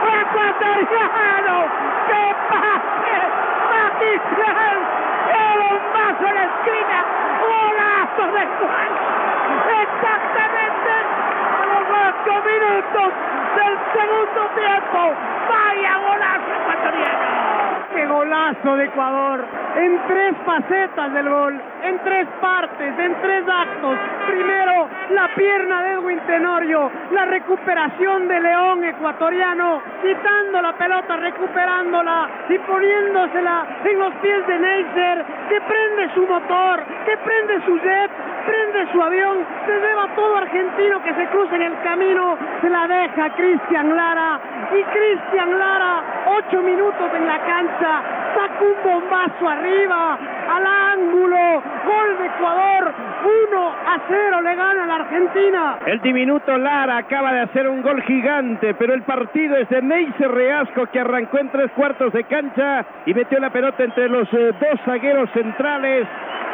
¡Ecuatoriano! 0.05 1.55
¡Qué 2.08 2.36
pase! 2.49 3.15
¡Magistral! 3.71 4.77
¡Qué 5.31 5.45
bombazo 5.60 6.23
en 6.27 6.36
la 6.36 6.43
esquina! 6.43 6.97
¡Golazo 7.41 8.25
de 8.34 8.43
Juan! 8.58 8.91
¡Exactamente! 9.81 10.93
A 11.55 11.65
los 11.71 11.86
ocho 12.08 12.34
minutos 12.45 13.10
del 13.55 13.73
segundo 13.93 14.41
tiempo. 14.55 14.99
¡Vaya 15.49 15.93
golazo 15.97 16.49
ecuatoriano! 16.62 17.35
¡Qué 17.95 18.05
golazo 18.08 18.75
de 18.75 18.86
Ecuador! 18.86 19.45
En 19.77 19.99
tres 20.05 20.36
facetas 20.45 21.13
del 21.13 21.29
gol, 21.29 21.58
en 21.81 21.97
tres 21.99 22.27
partes, 22.41 22.93
en 22.99 23.15
tres 23.21 23.43
actos. 23.47 23.97
Primero, 24.27 24.89
la 25.12 25.34
pierna 25.34 25.81
de 25.81 25.91
Edwin 25.93 26.19
Tenorio, 26.27 26.91
la 27.12 27.25
recuperación 27.25 28.27
de 28.27 28.39
León 28.41 28.84
ecuatoriano, 28.84 29.81
quitando 30.01 30.62
la 30.62 30.73
pelota, 30.73 31.15
recuperándola 31.15 32.27
y 32.49 32.60
poniéndosela 32.60 33.65
en 33.86 33.99
los 33.99 34.13
pies 34.15 34.45
de 34.45 34.60
Neisser, 34.60 35.25
que 35.47 35.62
prende 35.62 36.13
su 36.15 36.27
motor, 36.27 36.84
que 37.05 37.17
prende 37.17 37.65
su 37.65 37.77
jet, 37.79 38.12
prende 38.45 38.91
su 38.91 39.01
avión, 39.01 39.38
se 39.65 39.79
lleva 39.79 40.08
todo 40.15 40.38
argentino 40.38 41.01
que 41.01 41.13
se 41.13 41.27
cruza 41.27 41.55
en 41.55 41.63
el 41.63 41.81
camino, 41.81 42.38
se 42.62 42.69
la 42.69 42.88
deja 42.88 43.29
Cristian 43.36 43.95
Lara 43.95 44.39
y 44.71 44.84
Cristian 44.84 45.58
Lara, 45.58 46.03
ocho 46.38 46.62
minutos 46.62 47.12
en 47.15 47.28
la 47.28 47.39
cancha, 47.39 48.02
saca 48.36 48.63
un 48.63 48.84
bombazo 48.84 49.48
arriba, 49.48 50.17
al 50.50 50.65
ángulo, 50.65 51.63
gol 51.86 52.17
de 52.19 52.26
Ecuador, 52.26 52.93
1 53.50 53.67
a 53.67 54.00
0 54.08 54.41
le 54.41 54.56
gana 54.56 54.86
la 54.86 54.95
Argentina. 54.95 55.78
El 55.86 56.02
diminuto 56.02 56.58
Lara 56.58 56.98
acaba 56.98 57.34
de 57.34 57.41
hacer 57.41 57.67
un 57.67 57.82
gol 57.82 58.02
gigante, 58.04 58.74
pero 58.76 58.93
el 58.93 59.04
partido 59.04 59.56
es 59.58 59.69
de 59.69 59.82
Neisser 59.82 60.32
Reasco 60.32 60.86
que 60.88 61.00
arrancó 61.00 61.39
en 61.39 61.50
tres 61.50 61.71
cuartos 61.71 62.12
de 62.13 62.24
cancha 62.26 62.86
y 63.06 63.13
metió 63.13 63.39
la 63.39 63.50
pelota 63.50 63.84
entre 63.84 64.10
los 64.10 64.32
eh, 64.34 64.54
dos 64.60 64.80
zagueros 64.86 65.30
centrales. 65.32 66.08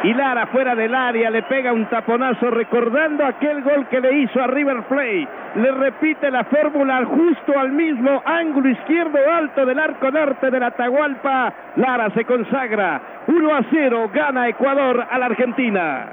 Y 0.04 0.14
Lara 0.14 0.48
fuera 0.48 0.74
del 0.74 0.94
área 0.94 1.30
le 1.30 1.44
pega 1.44 1.72
un 1.72 1.88
taponazo 1.88 2.50
recordando 2.50 3.24
aquel 3.24 3.62
gol 3.62 3.86
que 3.88 4.00
le 4.00 4.22
hizo 4.22 4.42
a 4.42 4.48
River 4.48 4.82
Plate. 4.88 5.28
Le 5.54 5.70
repite 5.70 6.28
la 6.28 6.42
fórmula 6.44 7.04
justo 7.04 7.56
al 7.56 7.70
mismo 7.70 8.20
ángulo 8.24 8.68
izquierdo 8.70 9.18
alto 9.32 9.64
del 9.64 9.78
arco 9.78 10.10
norte 10.10 10.50
de 10.50 10.58
la 10.58 10.66
Atahualpa. 10.68 11.54
Lara 11.76 12.12
se 12.14 12.24
consagra. 12.24 13.22
1 13.28 13.54
a 13.54 13.60
0 13.70 14.10
gana 14.12 14.48
Ecuador 14.48 15.06
a 15.08 15.18
la 15.18 15.26
Argentina. 15.26 16.12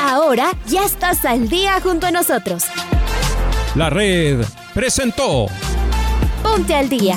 Ahora 0.00 0.44
ya 0.66 0.84
estás 0.84 1.24
al 1.24 1.48
día 1.48 1.80
junto 1.82 2.06
a 2.06 2.12
nosotros. 2.12 2.70
La 3.74 3.90
red 3.90 4.38
presentó 4.72 5.46
Ponte 6.44 6.76
al 6.76 6.88
día. 6.88 7.16